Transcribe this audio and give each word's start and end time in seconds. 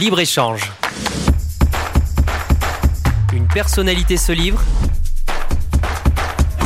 Libre-échange. 0.00 0.62
Une 3.34 3.46
personnalité 3.48 4.16
se 4.16 4.32
livre. 4.32 4.62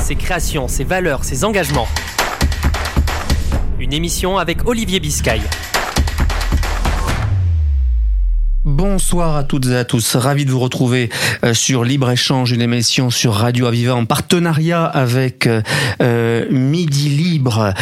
Ses 0.01 0.15
créations, 0.15 0.69
ses 0.69 0.85
valeurs, 0.85 1.25
ses 1.25 1.43
engagements. 1.43 1.89
Une 3.81 3.93
émission 3.93 4.39
avec 4.39 4.69
Olivier 4.69 5.01
Biscay. 5.01 5.41
Bonsoir 8.65 9.37
à 9.37 9.43
toutes 9.43 9.67
et 9.67 9.77
à 9.77 9.85
tous. 9.85 10.15
Ravi 10.15 10.45
de 10.45 10.53
vous 10.53 10.61
retrouver 10.61 11.11
euh, 11.45 11.55
sur 11.55 11.83
Libre 11.83 12.11
Échange, 12.13 12.53
une 12.53 12.63
émission 12.63 13.11
sur 13.11 13.35
Radio 13.35 13.67
Aviva 13.67 13.97
en 13.97 14.05
partenariat 14.05 14.85
avec 14.85 15.49
euh, 15.49 15.61
euh, 16.01 16.47
Midi 16.53 17.09
Libre 17.09 17.75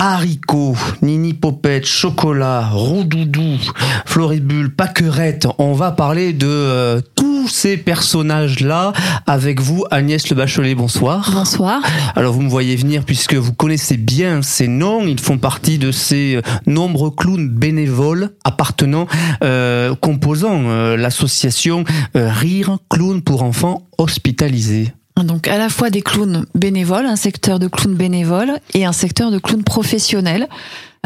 haricots, 0.00 0.76
nini 1.02 1.34
popette, 1.34 1.86
chocolat, 1.86 2.68
roudoudou, 2.72 3.58
floribule, 4.06 4.74
paquerette. 4.74 5.46
On 5.58 5.74
va 5.74 5.92
parler 5.92 6.32
de 6.32 6.46
euh, 6.48 7.00
tous 7.14 7.30
ces 7.48 7.76
personnages-là 7.76 8.92
avec 9.26 9.60
vous, 9.60 9.84
Agnès 9.90 10.28
Le 10.28 10.36
Bachelet. 10.36 10.74
Bonsoir. 10.74 11.30
Bonsoir. 11.32 11.82
Alors 12.16 12.32
vous 12.32 12.42
me 12.42 12.48
voyez 12.48 12.76
venir 12.76 13.04
puisque 13.04 13.34
vous 13.34 13.52
connaissez 13.52 13.96
bien 13.96 14.42
ces 14.42 14.68
noms. 14.68 15.06
Ils 15.06 15.20
font 15.20 15.38
partie 15.38 15.78
de 15.78 15.92
ces 15.92 16.36
euh, 16.36 16.42
nombreux 16.66 17.10
clowns 17.10 17.48
bénévoles 17.48 18.30
appartenant, 18.44 19.06
euh, 19.44 19.94
composant 19.94 20.62
euh, 20.64 20.96
l'association 20.96 21.84
Rire 22.14 22.78
Clown 22.88 23.22
pour 23.22 23.42
enfants 23.42 23.86
hospitalisés. 23.98 24.92
Donc 25.24 25.48
à 25.48 25.58
la 25.58 25.68
fois 25.68 25.90
des 25.90 26.02
clowns 26.02 26.46
bénévoles, 26.54 27.06
un 27.06 27.16
secteur 27.16 27.58
de 27.58 27.68
clowns 27.68 27.96
bénévoles 27.96 28.58
et 28.74 28.84
un 28.84 28.92
secteur 28.92 29.30
de 29.30 29.38
clowns 29.38 29.64
professionnels. 29.64 30.48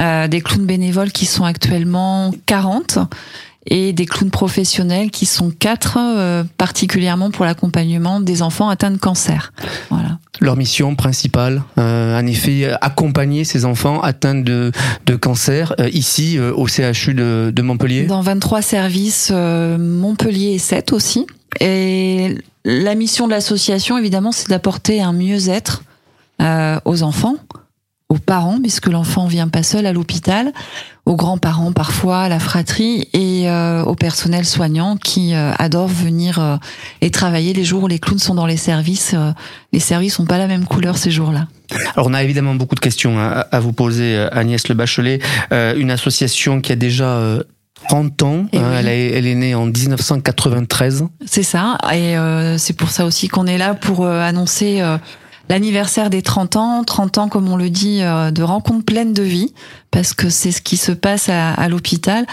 Euh, 0.01 0.27
des 0.27 0.41
clowns 0.41 0.67
bénévoles 0.67 1.13
qui 1.13 1.25
sont 1.25 1.45
actuellement 1.45 2.33
40 2.47 2.99
et 3.67 3.93
des 3.93 4.07
clowns 4.07 4.33
professionnels 4.33 5.13
qui 5.13 5.25
sont 5.25 5.53
4 5.57 5.99
euh, 6.01 6.45
particulièrement 6.59 7.31
pour 7.31 7.45
l'accompagnement 7.45 8.21
des 8.21 8.43
enfants 8.43 8.69
atteints 8.69 8.91
de 8.91 8.97
cancer. 8.97 9.53
Voilà. 9.91 10.19
Leur 10.41 10.57
mission 10.57 10.97
principale, 10.97 11.63
euh, 11.79 12.19
en 12.19 12.27
effet, 12.27 12.73
accompagner 12.81 13.45
ces 13.45 13.65
enfants 13.65 14.01
atteints 14.01 14.35
de, 14.35 14.73
de 15.07 15.15
cancer, 15.15 15.73
ici 15.93 16.41
au 16.41 16.67
CHU 16.67 17.15
de, 17.15 17.53
de 17.55 17.63
Montpellier. 17.63 18.07
Dans 18.07 18.21
23 18.21 18.63
services, 18.63 19.31
Montpellier 19.31 20.55
et 20.55 20.59
7 20.59 20.93
aussi. 20.93 21.25
Et 21.61 22.37
la 22.65 22.95
mission 22.95 23.27
de 23.27 23.33
l'association, 23.33 23.99
évidemment, 23.99 24.33
c'est 24.33 24.49
d'apporter 24.49 25.03
un 25.03 25.13
mieux-être 25.13 25.83
euh, 26.41 26.79
aux 26.85 27.03
enfants, 27.03 27.37
aux 28.09 28.19
parents, 28.19 28.59
puisque 28.61 28.87
l'enfant 28.87 29.27
vient 29.27 29.49
pas 29.49 29.63
seul 29.63 29.87
à 29.87 29.93
l'hôpital, 29.93 30.53
aux 31.05 31.17
grands-parents 31.17 31.73
parfois, 31.73 32.21
à 32.23 32.29
la 32.29 32.39
fratrie, 32.39 33.09
et 33.13 33.51
euh, 33.51 33.83
au 33.85 33.95
personnel 33.95 34.45
soignant 34.45 34.97
qui 34.97 35.35
euh, 35.35 35.53
adore 35.59 35.89
venir 35.89 36.39
euh, 36.39 36.57
et 37.01 37.11
travailler 37.11 37.53
les 37.53 37.65
jours 37.65 37.83
où 37.83 37.89
les 37.89 37.99
clowns 37.99 38.19
sont 38.19 38.35
dans 38.35 38.47
les 38.47 38.57
services. 38.57 39.13
euh, 39.15 39.33
les 39.73 39.81
services 39.81 40.19
ont 40.19 40.27
pas 40.27 40.39
la 40.39 40.47
même 40.47 40.65
couleur 40.65 40.97
ces 40.97 41.11
jours-là. 41.11 41.49
Alors 41.95 42.07
on 42.09 42.15
a 42.15 42.23
évidemment 42.23 42.55
beaucoup 42.55 42.75
de 42.75 42.81
questions 42.81 43.19
à, 43.19 43.47
à 43.51 43.61
vous 43.61 43.73
poser, 43.73 44.17
euh, 44.17 44.29
Agnès 44.33 44.67
Le 44.69 44.75
Bachelet. 44.75 45.19
Une 45.51 45.91
association 45.91 46.61
qui 46.61 46.73
a 46.73 46.77
déjà 46.77 47.21
30 47.89 48.23
ans, 48.23 48.47
Eh 48.53 48.59
hein, 48.59 48.63
oui. 48.71 48.77
elle, 48.79 48.89
est, 48.89 49.11
elle 49.13 49.27
est 49.27 49.35
née 49.35 49.55
en 49.55 49.67
1993. 49.67 51.05
C'est 51.27 51.43
ça, 51.43 51.79
et 51.93 52.17
euh, 52.17 52.59
c'est 52.59 52.75
pour 52.75 52.91
ça 52.91 53.05
aussi 53.05 53.29
qu'on 53.29 53.47
est 53.47 53.59
là 53.59 53.75
pour 53.75 54.05
euh, 54.05 54.21
annoncer 54.21 54.81
euh, 54.81 54.97
l'anniversaire 55.49 56.11
des 56.11 56.23
30 56.23 56.57
ans. 56.57 56.85
30 56.85 57.19
ans, 57.19 57.29
comme 57.29 57.49
on 57.49 57.57
le 57.57 57.71
dit, 57.71 58.01
euh, 58.03 58.31
de 58.31 58.43
rencontres 58.43 58.85
pleines 58.85 59.13
de 59.13 59.23
vie, 59.23 59.53
parce 59.91 60.15
que 60.15 60.29
c'est 60.31 60.53
ce 60.53 60.61
qui 60.63 60.77
se 60.77 60.93
passe 60.93 61.29
à, 61.29 61.53
à 61.53 61.69
l'hôpital. 61.69 62.27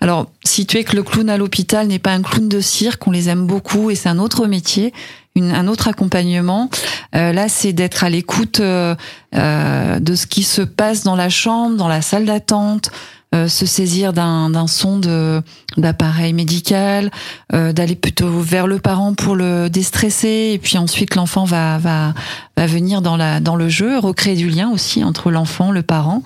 Alors, 0.00 0.26
situer 0.44 0.84
que 0.84 0.94
le 0.96 1.02
clown 1.02 1.28
à 1.30 1.36
l'hôpital 1.36 1.86
n'est 1.86 1.98
pas 1.98 2.12
un 2.12 2.22
clown 2.22 2.48
de 2.48 2.60
cirque, 2.60 3.06
on 3.06 3.10
les 3.10 3.28
aime 3.28 3.46
beaucoup, 3.46 3.90
et 3.90 3.94
c'est 3.94 4.08
un 4.08 4.18
autre 4.18 4.46
métier. 4.46 4.92
Une, 5.36 5.52
un 5.52 5.68
autre 5.68 5.86
accompagnement. 5.86 6.68
Euh, 7.14 7.32
là, 7.32 7.48
c'est 7.48 7.72
d'être 7.72 8.02
à 8.02 8.10
l'écoute 8.10 8.58
euh, 8.58 8.96
euh, 9.36 10.00
de 10.00 10.14
ce 10.16 10.26
qui 10.26 10.42
se 10.42 10.62
passe 10.62 11.04
dans 11.04 11.14
la 11.14 11.28
chambre, 11.28 11.76
dans 11.76 11.86
la 11.86 12.02
salle 12.02 12.24
d'attente, 12.24 12.90
euh, 12.90 12.92
se 13.32 13.66
saisir 13.66 14.12
d'un 14.12 14.66
son 14.66 14.98
de 14.98 15.42
d'appareil 15.76 16.32
médical, 16.32 17.10
euh, 17.52 17.72
d'aller 17.72 17.94
plutôt 17.94 18.40
vers 18.40 18.66
le 18.66 18.78
parent 18.78 19.14
pour 19.14 19.36
le 19.36 19.68
déstresser, 19.68 20.52
et 20.54 20.58
puis 20.58 20.78
ensuite 20.78 21.14
l'enfant 21.14 21.44
va 21.44 21.78
va 21.78 22.14
va 22.56 22.66
venir 22.66 23.02
dans 23.02 23.16
la 23.16 23.40
dans 23.40 23.56
le 23.56 23.68
jeu, 23.68 23.98
recréer 23.98 24.36
du 24.36 24.48
lien 24.48 24.70
aussi 24.70 25.04
entre 25.04 25.30
l'enfant, 25.30 25.70
le 25.70 25.82
parent. 25.82 26.22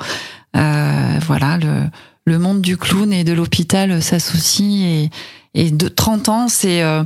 Euh, 0.56 1.18
voilà, 1.26 1.58
le 1.58 1.84
le 2.24 2.38
monde 2.38 2.62
du 2.62 2.76
clown 2.76 3.12
et 3.12 3.24
de 3.24 3.32
l'hôpital 3.32 4.00
s'associe 4.00 4.82
et 4.84 5.10
et 5.54 5.70
de 5.70 5.88
30 5.88 6.28
ans, 6.28 6.48
c'est 6.48 6.82
euh, 6.82 7.04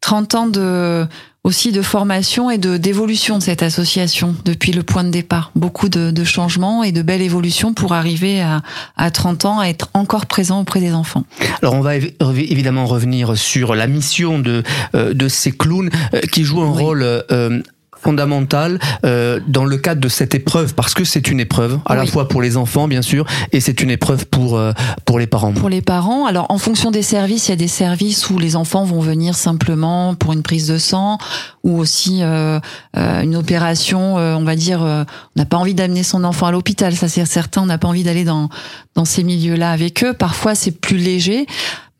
30 0.00 0.34
ans 0.34 0.46
de 0.46 1.06
aussi 1.42 1.72
de 1.72 1.80
formation 1.82 2.50
et 2.50 2.58
de 2.58 2.76
d'évolution 2.76 3.38
de 3.38 3.42
cette 3.42 3.62
association 3.62 4.34
depuis 4.44 4.72
le 4.72 4.82
point 4.82 5.04
de 5.04 5.10
départ. 5.10 5.52
Beaucoup 5.56 5.88
de, 5.88 6.10
de 6.10 6.24
changements 6.24 6.84
et 6.84 6.92
de 6.92 7.00
belles 7.02 7.22
évolutions 7.22 7.72
pour 7.72 7.92
arriver 7.94 8.40
à, 8.42 8.60
à 8.96 9.10
30 9.10 9.44
ans 9.46 9.58
à 9.58 9.66
être 9.66 9.88
encore 9.94 10.26
présent 10.26 10.60
auprès 10.60 10.80
des 10.80 10.92
enfants. 10.92 11.24
Alors 11.62 11.74
on 11.74 11.80
va 11.80 11.96
évi- 11.96 12.14
évidemment 12.20 12.86
revenir 12.86 13.36
sur 13.38 13.74
la 13.74 13.86
mission 13.86 14.38
de, 14.38 14.62
euh, 14.94 15.14
de 15.14 15.28
ces 15.28 15.52
clowns 15.52 15.90
euh, 16.14 16.20
qui 16.30 16.44
jouent 16.44 16.62
un 16.62 16.72
Oui. 16.72 16.82
rôle 16.82 17.02
euh, 17.02 17.62
fondamental 18.02 18.78
euh, 19.04 19.40
dans 19.46 19.64
le 19.64 19.76
cadre 19.76 20.00
de 20.00 20.08
cette 20.08 20.34
épreuve 20.34 20.74
parce 20.74 20.94
que 20.94 21.04
c'est 21.04 21.28
une 21.28 21.40
épreuve 21.40 21.78
à 21.86 21.94
la 21.94 22.06
fois 22.06 22.28
pour 22.28 22.42
les 22.42 22.56
enfants 22.56 22.88
bien 22.88 23.02
sûr 23.02 23.26
et 23.52 23.60
c'est 23.60 23.80
une 23.80 23.90
épreuve 23.90 24.26
pour 24.26 24.56
euh, 24.56 24.72
pour 25.04 25.18
les 25.18 25.26
parents. 25.26 25.52
Pour 25.52 25.68
les 25.68 25.82
parents, 25.82 26.26
alors 26.26 26.46
en 26.48 26.58
fonction 26.58 26.90
des 26.90 27.02
services, 27.02 27.48
il 27.48 27.50
y 27.50 27.54
a 27.54 27.56
des 27.56 27.68
services 27.68 28.30
où 28.30 28.38
les 28.38 28.56
enfants 28.56 28.84
vont 28.84 29.00
venir 29.00 29.34
simplement 29.34 30.14
pour 30.14 30.32
une 30.32 30.42
prise 30.42 30.68
de 30.68 30.78
sang 30.78 31.18
ou 31.62 31.78
aussi 31.78 32.22
euh, 32.22 32.58
euh, 32.96 33.22
une 33.22 33.36
opération, 33.36 34.18
euh, 34.18 34.34
on 34.34 34.44
va 34.44 34.56
dire, 34.56 34.82
euh, 34.82 35.04
on 35.36 35.40
n'a 35.40 35.44
pas 35.44 35.58
envie 35.58 35.74
d'amener 35.74 36.02
son 36.02 36.24
enfant 36.24 36.46
à 36.46 36.52
l'hôpital, 36.52 36.94
ça 36.96 37.08
c'est 37.08 37.24
certain, 37.24 37.62
on 37.62 37.66
n'a 37.66 37.78
pas 37.78 37.88
envie 37.88 38.02
d'aller 38.02 38.24
dans, 38.24 38.48
dans 38.94 39.04
ces 39.04 39.22
milieux-là 39.22 39.70
avec 39.70 40.02
eux. 40.04 40.12
Parfois 40.14 40.54
c'est 40.54 40.72
plus 40.72 40.96
léger. 40.96 41.46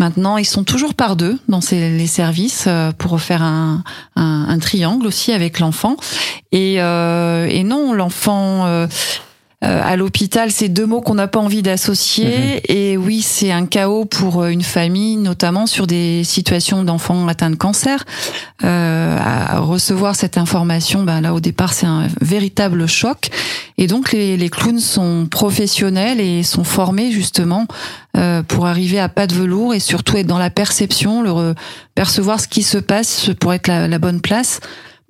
Maintenant, 0.01 0.39
ils 0.39 0.47
sont 0.47 0.65
toujours 0.65 0.95
par 0.95 1.15
deux 1.15 1.39
dans 1.51 1.61
ces, 1.61 1.91
les 1.91 2.07
services 2.07 2.65
euh, 2.67 2.91
pour 2.91 3.21
faire 3.21 3.43
un, 3.43 3.83
triangle 4.59 5.07
aussi 5.07 5.31
avec 5.31 5.59
l'enfant. 5.59 5.97
Et, 6.53 6.77
euh, 6.81 7.63
non, 7.65 7.93
l'enfant 7.93 8.65
euh, 8.65 8.87
à 9.63 9.97
l'hôpital, 9.97 10.51
c'est 10.51 10.69
deux 10.69 10.87
mots 10.87 11.03
qu'on 11.03 11.15
n'a 11.15 11.29
pas 11.29 11.39
envie 11.39 11.61
d'associer. 11.61 12.63
Et 12.69 12.97
oui, 12.97 13.21
c'est 13.21 13.53
un 13.53 13.67
chaos 13.67 14.07
pour 14.07 14.43
euh, 14.43 14.49
une 14.49 14.63
famille, 14.63 15.17
notamment 15.17 15.67
sur 15.67 15.87
des 15.87 16.25
situations 16.25 16.83
d'enfants 16.83 17.29
atteints 17.29 17.51
de 17.51 17.57
cancer. 17.57 18.05
Euh, 18.65 19.19
à 19.19 19.59
recevoir 19.59 20.17
cette 20.17 20.39
information, 20.39 21.03
ben 21.03 21.21
là 21.21 21.35
au 21.35 21.41
départ, 21.41 21.73
c'est 21.73 21.87
un 21.87 22.09
véritable 22.21 22.87
choc. 22.87 23.29
Et 23.79 23.87
donc 23.87 24.13
les, 24.13 24.37
les 24.37 24.49
clowns 24.49 24.81
sont 24.81 25.27
professionnels 25.31 26.21
et 26.21 26.43
sont 26.43 26.65
formés 26.65 27.11
justement 27.11 27.67
euh, 28.17 28.43
pour 28.43 28.67
arriver 28.67 28.99
à 28.99 29.09
pas 29.09 29.27
de 29.27 29.35
velours 29.35 29.75
et 29.75 29.81
surtout 29.81 30.17
être 30.17 30.27
dans 30.27 30.39
la 30.39 30.51
perception, 30.51 31.23
le 31.23 31.55
percevoir 31.95 32.41
ce 32.41 32.49
qui 32.49 32.63
se 32.63 32.79
passe 32.79 33.31
pour 33.41 33.53
être 33.53 33.67
la, 33.67 33.89
la 33.89 33.99
bonne 33.99 34.21
place. 34.21 34.61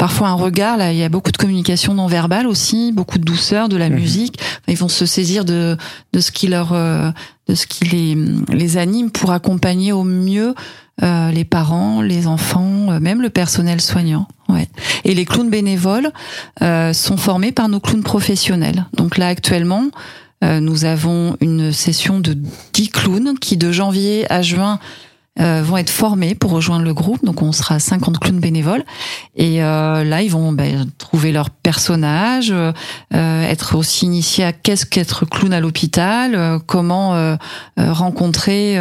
Parfois 0.01 0.29
un 0.29 0.35
regard, 0.35 0.79
là, 0.79 0.93
il 0.93 0.99
y 0.99 1.03
a 1.05 1.11
beaucoup 1.11 1.31
de 1.31 1.37
communication 1.37 1.93
non 1.93 2.07
verbale 2.07 2.47
aussi, 2.47 2.91
beaucoup 2.91 3.19
de 3.19 3.25
douceur, 3.25 3.69
de 3.69 3.77
la 3.77 3.91
Mhm. 3.91 3.97
musique. 3.97 4.41
Ils 4.67 4.79
vont 4.79 4.89
se 4.89 5.05
saisir 5.05 5.45
de 5.45 5.77
de 6.15 6.21
ce 6.21 6.31
qui 6.33 6.47
leur 6.49 6.73
euh, 6.73 7.11
de 7.49 7.55
ce 7.55 7.67
qui 7.67 7.85
les 7.85 8.17
les 8.49 8.79
anime 8.79 9.11
pour 9.11 9.31
accompagner 9.33 9.93
au 9.93 10.03
mieux 10.03 10.55
euh, 11.03 11.31
les 11.31 11.45
parents, 11.45 12.01
les 12.01 12.27
enfants, 12.27 12.91
euh, 12.93 12.99
même 12.99 13.21
le 13.21 13.29
personnel 13.29 13.83
soignant. 13.83 14.27
Ouais. 14.49 14.69
Et 15.05 15.15
les 15.15 15.27
clowns 15.27 15.51
bénévoles 15.51 16.11
euh, 16.63 16.95
sont 16.95 17.19
formés 17.19 17.53
par 17.53 17.69
nos 17.69 17.79
clowns 17.81 18.03
professionnels. 18.03 18.87
Donc 18.97 19.19
là 19.19 19.27
actuellement, 19.29 19.85
euh, 20.43 20.61
nous 20.61 20.87
avons 20.87 21.37
une 21.43 21.73
session 21.73 22.21
de 22.21 22.35
10 22.73 22.89
clowns 22.89 23.39
qui 23.39 23.59
de 23.59 23.71
janvier 23.71 24.25
à 24.33 24.41
juin 24.41 24.79
euh, 25.41 25.63
vont 25.63 25.77
être 25.77 25.91
formés 25.91 26.35
pour 26.35 26.51
rejoindre 26.51 26.85
le 26.85 26.95
groupe. 26.95 27.25
Donc 27.25 27.43
on 27.43 27.53
sera 27.53 27.79
50 27.79 28.19
clowns 28.19 28.41
bénévoles. 28.41 28.85
Et 29.37 29.63
euh, 29.63 30.05
là, 30.05 30.23
ils 30.23 30.31
vont 30.31 30.53
ben, 30.53 30.87
trouver 30.99 31.33
leur 31.33 31.51
personnage, 31.51 32.53
euh, 32.53 33.43
être 33.43 33.77
aussi 33.77 34.07
initiés 34.07 34.45
à 34.45 34.53
qu'est-ce 34.53 34.87
qu'être 34.87 35.25
clown 35.25 35.53
à 35.53 35.61
l'hôpital, 35.61 36.35
euh, 36.35 36.59
comment 36.65 37.15
euh, 37.15 37.37
rencontrer 37.77 38.79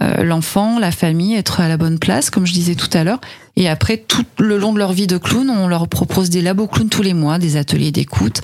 l'enfant, 0.00 0.78
la 0.78 0.92
famille, 0.92 1.34
être 1.34 1.60
à 1.60 1.68
la 1.68 1.76
bonne 1.76 1.98
place, 1.98 2.30
comme 2.30 2.46
je 2.46 2.52
disais 2.52 2.74
tout 2.74 2.90
à 2.92 3.04
l'heure. 3.04 3.20
Et 3.56 3.68
après, 3.68 3.96
tout 3.96 4.24
le 4.38 4.56
long 4.56 4.72
de 4.72 4.78
leur 4.78 4.92
vie 4.92 5.06
de 5.06 5.18
clown, 5.18 5.50
on 5.50 5.66
leur 5.66 5.88
propose 5.88 6.30
des 6.30 6.40
labos 6.40 6.68
clowns 6.68 6.88
tous 6.88 7.02
les 7.02 7.14
mois, 7.14 7.38
des 7.38 7.56
ateliers 7.56 7.90
d'écoute, 7.90 8.40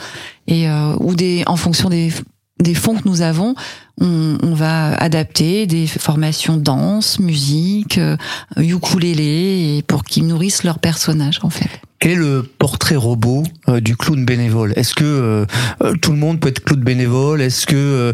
et 0.49 0.69
ou 0.99 1.15
des 1.15 1.45
en 1.47 1.57
fonction 1.57 1.89
des 1.89 2.13
des 2.61 2.75
fonds 2.75 2.95
que 2.95 3.09
nous 3.09 3.21
avons, 3.21 3.55
on, 4.01 4.39
on 4.43 4.55
va 4.55 4.95
adapter 4.95 5.67
des 5.67 5.87
formations 5.87 6.57
danse, 6.57 7.19
musique, 7.21 7.99
euh, 7.99 8.17
ukulélé, 8.57 9.77
et 9.77 9.83
pour 9.83 10.05
qu'ils 10.05 10.27
nourrissent 10.27 10.65
leur 10.65 10.79
personnage 10.79 11.41
en 11.43 11.51
fait. 11.51 11.71
Quel 12.05 12.13
est 12.13 12.17
le 12.17 12.43
portrait 12.43 12.97
robot 12.97 13.45
euh, 13.67 13.81
du 13.81 13.97
clown 13.97 14.27
bénévole? 14.27 14.75
Est-ce 14.77 14.95
que 14.95 15.05
euh, 15.07 15.47
euh, 15.83 15.95
tout 16.03 16.13
le 16.13 16.19
monde 16.19 16.39
peut 16.39 16.49
être 16.49 16.63
clown 16.63 16.83
bénévole? 16.83 17.41
Est-ce 17.41 17.65
que 17.65 18.13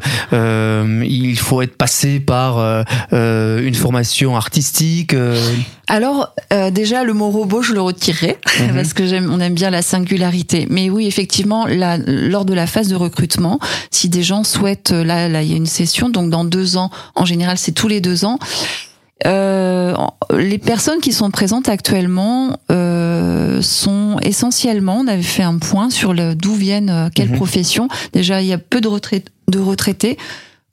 il 1.03 1.39
faut 1.41 1.61
être 1.61 1.77
passé 1.77 2.21
par 2.21 2.85
une 3.11 3.75
formation 3.75 4.37
artistique 4.37 5.17
Alors 5.89 6.33
déjà 6.71 7.03
le 7.03 7.15
mot 7.15 7.31
robot 7.31 7.63
je 7.63 7.73
le 7.73 7.81
retirerai 7.81 8.39
mhm. 8.61 8.75
parce 8.75 8.93
que 8.93 9.07
j'aime 9.07 9.29
on 9.29 9.41
aime 9.41 9.55
bien 9.55 9.71
la 9.71 9.83
singularité. 9.83 10.69
Mais 10.71 10.89
oui 10.89 11.09
effectivement 11.09 11.67
la, 11.67 11.99
lors 11.99 12.45
de 12.45 12.55
la 12.55 12.69
phase 12.69 12.87
de 12.87 12.95
recrutement, 12.95 13.59
si 13.91 14.09
des 14.09 14.23
gens 14.23 14.45
souhaitent 14.45 14.93
là 14.93 15.29
là 15.29 15.43
il 15.43 15.51
y 15.51 15.55
a 15.55 15.57
une 15.57 15.67
session 15.71 16.09
donc 16.09 16.31
dans 16.31 16.45
deux 16.45 16.77
ans 16.77 16.91
en 17.15 17.25
général 17.25 17.59
c'est 17.59 17.73
tous 17.73 17.89
les 17.89 18.01
deux 18.01 18.25
ans. 18.25 18.39
Euh, 19.27 19.95
les 20.31 20.59
personnes 20.59 21.01
qui 21.01 21.13
sont 21.13 21.31
présentes 21.31 21.69
actuellement 21.69 22.57
euh, 22.71 23.61
sont 23.61 24.17
essentiellement, 24.23 25.01
on 25.01 25.07
avait 25.07 25.23
fait 25.23 25.43
un 25.43 25.59
point 25.59 25.91
sur 25.91 26.15
d'où 26.15 26.55
viennent 26.55 26.91
euh, 26.91 27.09
quelles 27.15 27.31
mhm. 27.31 27.37
professions. 27.37 27.89
Déjà, 28.13 28.41
il 28.41 28.49
y 28.49 28.53
a 28.53 28.59
peu 28.59 28.81
de, 28.81 28.89
de 29.49 29.59
retraités 29.59 30.17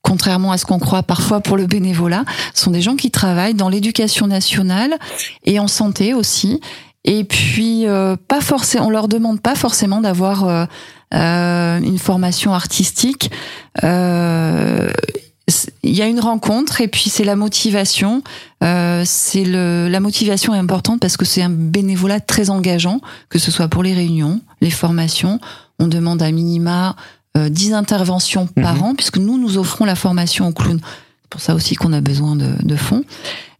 contrairement 0.03 0.53
à 0.53 0.57
ce 0.57 0.65
qu'on 0.65 0.79
croit 0.79 1.03
parfois 1.03 1.41
pour 1.41 1.57
le 1.57 1.65
bénévolat, 1.65 2.23
sont 2.53 2.71
des 2.71 2.81
gens 2.81 2.95
qui 2.95 3.11
travaillent 3.11 3.55
dans 3.55 3.67
l'éducation 3.67 4.25
nationale 4.25 4.97
et 5.43 5.59
en 5.59 5.67
santé 5.67 6.13
aussi. 6.13 6.61
Et 7.03 7.25
puis, 7.25 7.85
euh, 7.87 8.15
pas 8.15 8.39
forcément, 8.39 8.87
on 8.87 8.89
leur 8.89 9.09
demande 9.09 9.41
pas 9.41 9.55
forcément 9.55 9.99
d'avoir 9.99 10.67
une 11.11 11.99
formation 11.99 12.53
artistique. 12.53 13.31
Euh, 13.83 14.89
il 15.83 15.95
y 15.95 16.01
a 16.01 16.07
une 16.07 16.19
rencontre 16.19 16.81
et 16.81 16.87
puis 16.87 17.09
c'est 17.09 17.23
la 17.23 17.35
motivation. 17.35 18.21
Euh, 18.63 19.03
c'est 19.05 19.45
le 19.45 19.87
la 19.89 19.99
motivation 19.99 20.53
est 20.53 20.57
importante 20.57 20.99
parce 20.99 21.15
que 21.15 21.25
c'est 21.25 21.41
un 21.41 21.49
bénévolat 21.49 22.19
très 22.19 22.49
engageant, 22.49 22.99
que 23.29 23.39
ce 23.39 23.51
soit 23.51 23.67
pour 23.69 23.83
les 23.83 23.93
réunions, 23.93 24.41
les 24.59 24.69
formations. 24.69 25.39
On 25.79 25.87
demande 25.87 26.21
à 26.21 26.31
minima 26.31 26.95
euh, 27.37 27.49
10 27.49 27.73
interventions 27.73 28.47
par 28.47 28.75
mhm. 28.75 28.83
an 28.83 28.95
puisque 28.95 29.17
nous 29.17 29.37
nous 29.37 29.57
offrons 29.57 29.85
la 29.85 29.95
formation 29.95 30.47
au 30.47 30.51
clown. 30.51 30.79
C'est 30.81 31.29
pour 31.29 31.41
ça 31.41 31.55
aussi 31.55 31.75
qu'on 31.75 31.93
a 31.93 32.01
besoin 32.01 32.35
de, 32.35 32.51
de 32.63 32.75
fonds 32.75 33.03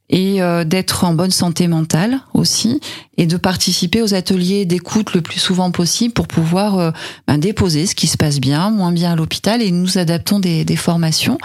et 0.10 0.42
euh, 0.42 0.64
d'être 0.64 1.04
en 1.04 1.14
bonne 1.14 1.32
santé 1.32 1.68
mentale 1.68 2.22
aussi 2.34 2.80
et 3.18 3.26
de 3.26 3.38
participer 3.38 4.02
aux 4.02 4.14
ateliers 4.14 4.66
d'écoute 4.66 5.14
le 5.14 5.22
plus 5.22 5.40
souvent 5.40 5.72
possible 5.72 6.14
pour 6.14 6.28
pouvoir 6.28 6.80
euh, 6.80 6.92
ben, 7.28 7.38
déposer 7.38 7.86
ce 7.86 7.96
qui 7.96 8.08
se 8.08 8.18
passe 8.18 8.40
bien, 8.40 8.70
moins 8.70 8.92
bien 8.92 9.12
à 9.12 9.16
l'hôpital 9.16 9.62
et 9.62 9.72
nous 9.72 9.98
adaptons 9.98 10.40
des, 10.40 10.64
des 10.64 10.76
formations. 10.78 11.38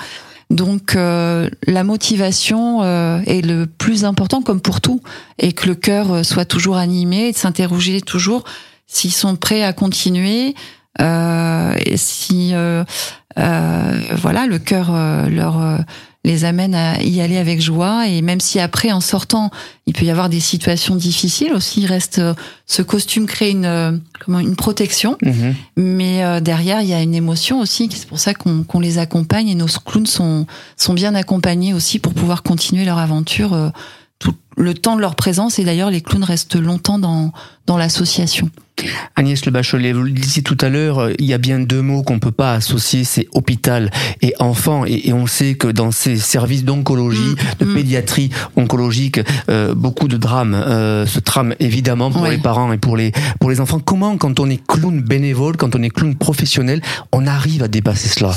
Donc 0.52 0.96
euh, 0.96 1.48
la 1.66 1.82
motivation 1.82 2.82
euh, 2.82 3.20
est 3.26 3.40
le 3.40 3.66
plus 3.66 4.04
important 4.04 4.42
comme 4.42 4.60
pour 4.60 4.82
tout 4.82 5.00
et 5.38 5.54
que 5.54 5.66
le 5.66 5.74
cœur 5.74 6.12
euh, 6.12 6.22
soit 6.22 6.44
toujours 6.44 6.76
animé 6.76 7.28
et 7.28 7.32
de 7.32 7.36
s'interroger 7.38 8.02
toujours 8.02 8.44
s'ils 8.86 9.12
sont 9.12 9.36
prêts 9.36 9.62
à 9.62 9.72
continuer 9.72 10.54
et 10.98 11.96
si 11.96 12.52
voilà 13.34 14.46
le 14.46 14.58
cœur 14.58 14.92
leur 15.30 15.78
les 16.24 16.44
amène 16.44 16.74
à 16.74 17.02
y 17.02 17.20
aller 17.20 17.36
avec 17.36 17.60
joie 17.60 18.06
et 18.06 18.22
même 18.22 18.40
si 18.40 18.60
après 18.60 18.92
en 18.92 19.00
sortant 19.00 19.50
il 19.86 19.92
peut 19.92 20.04
y 20.04 20.10
avoir 20.10 20.28
des 20.28 20.40
situations 20.40 20.94
difficiles 20.94 21.52
aussi 21.52 21.82
il 21.82 21.86
reste 21.86 22.20
euh, 22.20 22.34
ce 22.66 22.82
costume 22.82 23.26
crée 23.26 23.50
une 23.50 23.64
euh, 23.64 23.92
comment 24.24 24.38
une 24.38 24.54
protection 24.54 25.18
mhm. 25.22 25.54
mais 25.76 26.24
euh, 26.24 26.40
derrière 26.40 26.80
il 26.80 26.88
y 26.88 26.94
a 26.94 27.02
une 27.02 27.14
émotion 27.14 27.60
aussi 27.60 27.88
c'est 27.92 28.06
pour 28.06 28.20
ça 28.20 28.34
qu'on 28.34 28.80
les 28.80 28.98
accompagne 28.98 29.48
et 29.48 29.54
nos 29.54 29.66
clowns 29.84 30.06
sont 30.06 30.46
sont 30.76 30.94
bien 30.94 31.14
accompagnés 31.14 31.74
aussi 31.74 31.98
pour 31.98 32.14
pouvoir 32.14 32.42
continuer 32.42 32.84
leur 32.84 32.98
aventure 32.98 33.72
tout 34.20 34.34
le 34.56 34.74
temps 34.74 34.94
de 34.94 35.00
leur 35.00 35.16
présence 35.16 35.58
et 35.58 35.64
d'ailleurs 35.64 35.90
les 35.90 36.02
clowns 36.02 36.24
restent 36.24 36.56
longtemps 36.56 36.98
dans 36.98 37.32
dans 37.66 37.76
l'association. 37.76 38.50
Agnès 39.16 39.44
Le 39.44 39.52
Bachelet, 39.52 39.92
vous 39.92 40.02
le 40.02 40.10
disiez 40.10 40.42
tout 40.42 40.56
à 40.60 40.68
l'heure, 40.68 41.10
il 41.18 41.26
y 41.26 41.32
a 41.32 41.38
bien 41.38 41.60
deux 41.60 41.82
mots 41.82 42.02
qu'on 42.02 42.18
peut 42.18 42.32
pas 42.32 42.54
associer, 42.54 43.04
c'est 43.04 43.28
hôpital 43.32 43.90
et 44.20 44.34
enfant. 44.38 44.84
Et, 44.86 45.12
on 45.12 45.26
sait 45.26 45.54
que 45.54 45.68
dans 45.68 45.90
ces 45.90 46.16
services 46.16 46.64
d'oncologie, 46.64 47.20
mm. 47.20 47.64
de 47.64 47.64
mm. 47.64 47.74
pédiatrie 47.74 48.30
oncologique, 48.56 49.20
euh, 49.48 49.74
beaucoup 49.74 50.08
de 50.08 50.16
drames 50.16 50.54
euh, 50.54 51.06
se 51.06 51.20
trament 51.20 51.54
évidemment 51.60 52.10
pour 52.10 52.26
les 52.26 52.38
parents 52.38 52.72
et 52.72 52.78
pour 52.78 52.96
les 52.96 53.12
pour 53.40 53.50
les 53.50 53.60
enfants. 53.60 53.78
Comment, 53.78 54.16
quand 54.16 54.40
on 54.40 54.48
est 54.48 54.64
clown 54.66 55.00
bénévole, 55.00 55.56
quand 55.56 55.76
on 55.76 55.82
est 55.82 55.90
clown 55.90 56.14
professionnel, 56.14 56.80
on 57.12 57.26
arrive 57.26 57.62
à 57.62 57.68
dépasser 57.68 58.08
cela? 58.08 58.34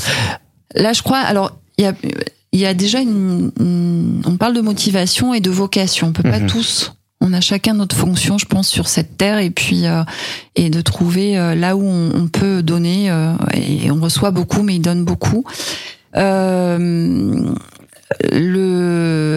Là, 0.76 0.94
je 0.94 1.02
crois. 1.02 1.20
Alors, 1.20 1.58
il 1.78 1.86
y 1.86 1.88
a 1.88 1.94
il 2.56 2.62
y 2.62 2.66
a 2.66 2.74
déjà 2.74 3.02
une, 3.02 3.52
on 4.26 4.38
parle 4.38 4.54
de 4.54 4.62
motivation 4.62 5.34
et 5.34 5.42
de 5.42 5.50
vocation. 5.50 6.08
On 6.08 6.12
peut 6.14 6.24
pas 6.24 6.40
mhm. 6.40 6.48
tous. 6.48 6.94
On 7.28 7.34
a 7.34 7.42
chacun 7.42 7.74
notre 7.74 7.96
fonction, 7.96 8.38
je 8.38 8.46
pense, 8.46 8.68
sur 8.68 8.88
cette 8.88 9.18
terre, 9.18 9.40
et 9.40 9.50
puis 9.50 9.88
euh, 9.88 10.04
et 10.56 10.70
de 10.70 10.80
trouver 10.82 11.40
euh, 11.40 11.56
là 11.56 11.76
où 11.76 11.84
on, 11.84 12.28
peut 12.28 12.62
donner. 12.62 13.10
Euh, 13.10 13.34
et 13.56 13.90
on 13.90 14.00
reçoit 14.00 14.30
beaucoup, 14.30 14.62
mais 14.62 14.76
il 14.76 14.80
donne 14.80 15.04
beaucoup. 15.04 15.44
le 16.14 16.94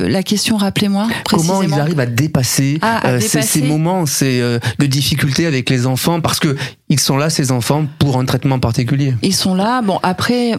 la 0.06 0.22
question, 0.22 0.58
rappelez-moi. 0.58 1.08
Comment 1.30 1.62
ils 1.62 1.72
arrivent 1.72 2.00
à 2.00 2.04
dépasser, 2.04 2.78
ah, 2.82 3.18
Ces, 3.20 3.40
ces, 3.40 3.62
moments, 3.62 4.04
ces 4.04 4.40
de 4.78 4.86
difficultés 4.86 5.46
avec 5.46 5.70
les 5.70 5.86
enfants, 5.86 6.20
parce 6.20 6.40
que 6.40 6.56
ils 6.90 7.00
sont 7.00 7.16
là, 7.16 7.30
ces 7.30 7.52
enfants, 7.52 7.86
pour 7.98 8.18
un 8.18 8.26
traitement 8.26 8.58
particulier. 8.58 9.14
Ils 9.22 9.34
sont 9.34 9.54
là. 9.54 9.80
Bon, 9.80 9.98
après, 10.02 10.58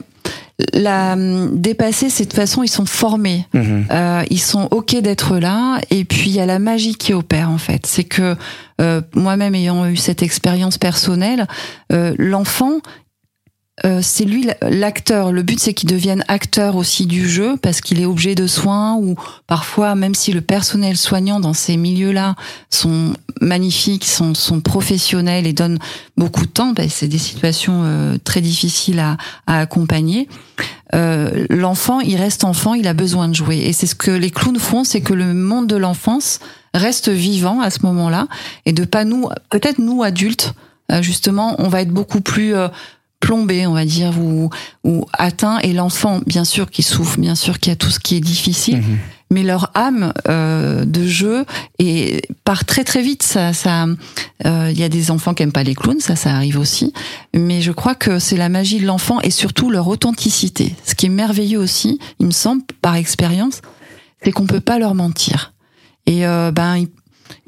la 0.73 1.15
dépasser, 1.51 2.09
c'est 2.09 2.25
de 2.25 2.29
toute 2.29 2.35
façon 2.35 2.63
ils 2.63 2.69
sont 2.69 2.85
formés, 2.85 3.45
mhm. 3.53 3.85
euh, 3.91 4.23
ils 4.29 4.41
sont 4.41 4.67
ok 4.71 4.99
d'être 5.01 5.37
là, 5.37 5.79
et 5.89 6.03
puis 6.03 6.29
il 6.29 6.35
y 6.35 6.39
a 6.39 6.45
la 6.45 6.59
magie 6.59 6.95
qui 6.95 7.13
opère 7.13 7.49
en 7.49 7.57
fait. 7.57 7.85
C'est 7.85 8.03
que 8.03 8.35
euh, 8.81 9.01
moi-même 9.13 9.55
ayant 9.55 9.85
eu 9.87 9.95
cette 9.95 10.21
expérience 10.21 10.77
personnelle, 10.77 11.47
euh, 11.91 12.13
l'enfant 12.17 12.79
euh, 13.85 13.99
c'est 14.01 14.25
lui 14.25 14.47
l'acteur. 14.61 15.31
Le 15.31 15.41
but, 15.41 15.59
c'est 15.59 15.73
qu'il 15.73 15.89
devienne 15.89 16.23
acteur 16.27 16.75
aussi 16.75 17.05
du 17.05 17.29
jeu 17.29 17.57
parce 17.61 17.81
qu'il 17.81 18.01
est 18.01 18.05
objet 18.05 18.35
de 18.35 18.47
soins 18.47 18.95
ou 18.95 19.15
parfois, 19.47 19.95
même 19.95 20.15
si 20.15 20.31
le 20.31 20.41
personnel 20.41 20.97
soignant 20.97 21.39
dans 21.39 21.53
ces 21.53 21.77
milieux-là 21.77 22.35
sont 22.69 23.13
magnifiques, 23.41 24.05
sont, 24.05 24.33
sont 24.33 24.59
professionnels 24.59 25.47
et 25.47 25.53
donnent 25.53 25.79
beaucoup 26.17 26.45
de 26.45 26.51
temps, 26.51 26.73
ben, 26.73 26.89
c'est 26.89 27.07
des 27.07 27.17
situations 27.17 27.81
euh, 27.83 28.17
très 28.23 28.41
difficiles 28.41 28.99
à, 28.99 29.17
à 29.47 29.59
accompagner. 29.59 30.27
Euh, 30.95 31.45
l'enfant, 31.49 31.99
il 31.99 32.17
reste 32.17 32.43
enfant, 32.43 32.73
il 32.73 32.87
a 32.87 32.93
besoin 32.93 33.27
de 33.27 33.35
jouer. 33.35 33.57
Et 33.57 33.73
c'est 33.73 33.87
ce 33.87 33.95
que 33.95 34.11
les 34.11 34.31
clowns 34.31 34.59
font, 34.59 34.83
c'est 34.83 35.01
que 35.01 35.13
le 35.13 35.33
monde 35.33 35.67
de 35.67 35.75
l'enfance 35.75 36.39
reste 36.73 37.09
vivant 37.09 37.61
à 37.61 37.69
ce 37.69 37.79
moment-là 37.83 38.27
et 38.65 38.73
de 38.73 38.83
pas 38.85 39.05
nous, 39.05 39.29
peut-être 39.49 39.79
nous 39.79 40.03
adultes, 40.03 40.53
justement, 41.01 41.55
on 41.59 41.67
va 41.67 41.81
être 41.81 41.91
beaucoup 41.91 42.21
plus 42.21 42.55
plombé, 43.19 43.67
on 43.67 43.73
va 43.73 43.85
dire, 43.85 44.19
ou, 44.19 44.49
ou 44.83 45.05
atteint, 45.13 45.59
et 45.59 45.73
l'enfant, 45.73 46.21
bien 46.25 46.45
sûr, 46.45 46.69
qui 46.69 46.83
souffre, 46.83 47.19
bien 47.19 47.35
sûr, 47.35 47.59
qui 47.59 47.69
a 47.69 47.75
tout 47.75 47.89
ce 47.89 47.99
qui 47.99 48.15
est 48.15 48.21
difficile, 48.21 48.77
mhm. 48.77 48.97
mais 49.31 49.43
leur 49.43 49.71
âme 49.75 50.13
euh, 50.27 50.85
de 50.85 51.05
jeu 51.05 51.45
et 51.79 52.21
part 52.45 52.65
très 52.65 52.83
très 52.83 53.01
vite. 53.01 53.23
Ça, 53.23 53.53
ça, 53.53 53.85
il 54.43 54.47
euh, 54.47 54.71
y 54.71 54.83
a 54.83 54.89
des 54.89 55.11
enfants 55.11 55.33
qui 55.33 55.43
aiment 55.43 55.51
pas 55.51 55.63
les 55.63 55.75
clowns, 55.75 55.99
ça, 55.99 56.15
ça 56.15 56.31
arrive 56.31 56.57
aussi. 56.57 56.93
Mais 57.33 57.61
je 57.61 57.71
crois 57.71 57.95
que 57.95 58.19
c'est 58.19 58.37
la 58.37 58.49
magie 58.49 58.79
de 58.79 58.85
l'enfant 58.85 59.19
et 59.21 59.31
surtout 59.31 59.69
leur 59.69 59.87
authenticité. 59.87 60.75
Ce 60.85 60.95
qui 60.95 61.07
est 61.07 61.09
merveilleux 61.09 61.59
aussi, 61.59 61.99
il 62.19 62.27
me 62.27 62.31
semble, 62.31 62.63
par 62.81 62.95
expérience, 62.95 63.61
c'est 64.23 64.31
qu'on 64.31 64.47
peut 64.47 64.61
pas 64.61 64.79
leur 64.79 64.95
mentir. 64.95 65.53
Et 66.05 66.25
euh, 66.25 66.51
ben, 66.51 66.85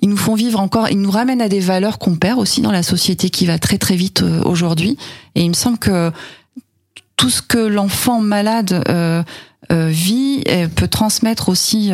ils 0.01 0.09
nous 0.09 0.17
font 0.17 0.35
vivre 0.35 0.59
encore, 0.59 0.89
ils 0.89 0.99
nous 0.99 1.11
ramènent 1.11 1.41
à 1.41 1.49
des 1.49 1.59
valeurs 1.59 1.99
qu'on 1.99 2.15
perd 2.15 2.39
aussi 2.39 2.61
dans 2.61 2.71
la 2.71 2.83
société 2.83 3.29
qui 3.29 3.45
va 3.45 3.59
très 3.59 3.77
très 3.77 3.95
vite 3.95 4.23
euh, 4.23 4.41
aujourd'hui. 4.43 4.97
Et 5.35 5.43
il 5.43 5.49
me 5.49 5.53
semble 5.53 5.77
que 5.77 6.11
tout 7.15 7.29
ce 7.29 7.41
que 7.41 7.59
l'enfant 7.59 8.19
malade 8.19 8.83
euh, 8.89 9.21
euh, 9.71 9.87
vit 9.89 10.43
peut 10.75 10.87
transmettre 10.87 11.49
aussi 11.49 11.91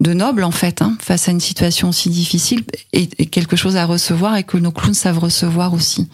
de 0.00 0.12
noble 0.12 0.44
en 0.44 0.50
fait 0.50 0.82
hein, 0.82 0.96
face 1.00 1.28
à 1.28 1.32
une 1.32 1.40
situation 1.40 1.88
aussi 1.90 2.10
difficile 2.10 2.64
et, 2.92 3.08
et, 3.18 3.26
quelque 3.26 3.56
chose 3.56 3.76
à 3.76 3.84
recevoir 3.84 4.36
et 4.36 4.44
que 4.44 4.56
nos 4.56 4.72
clowns 4.72 4.94
savent 4.94 5.18
recevoir 5.18 5.74
aussi. 5.74 6.08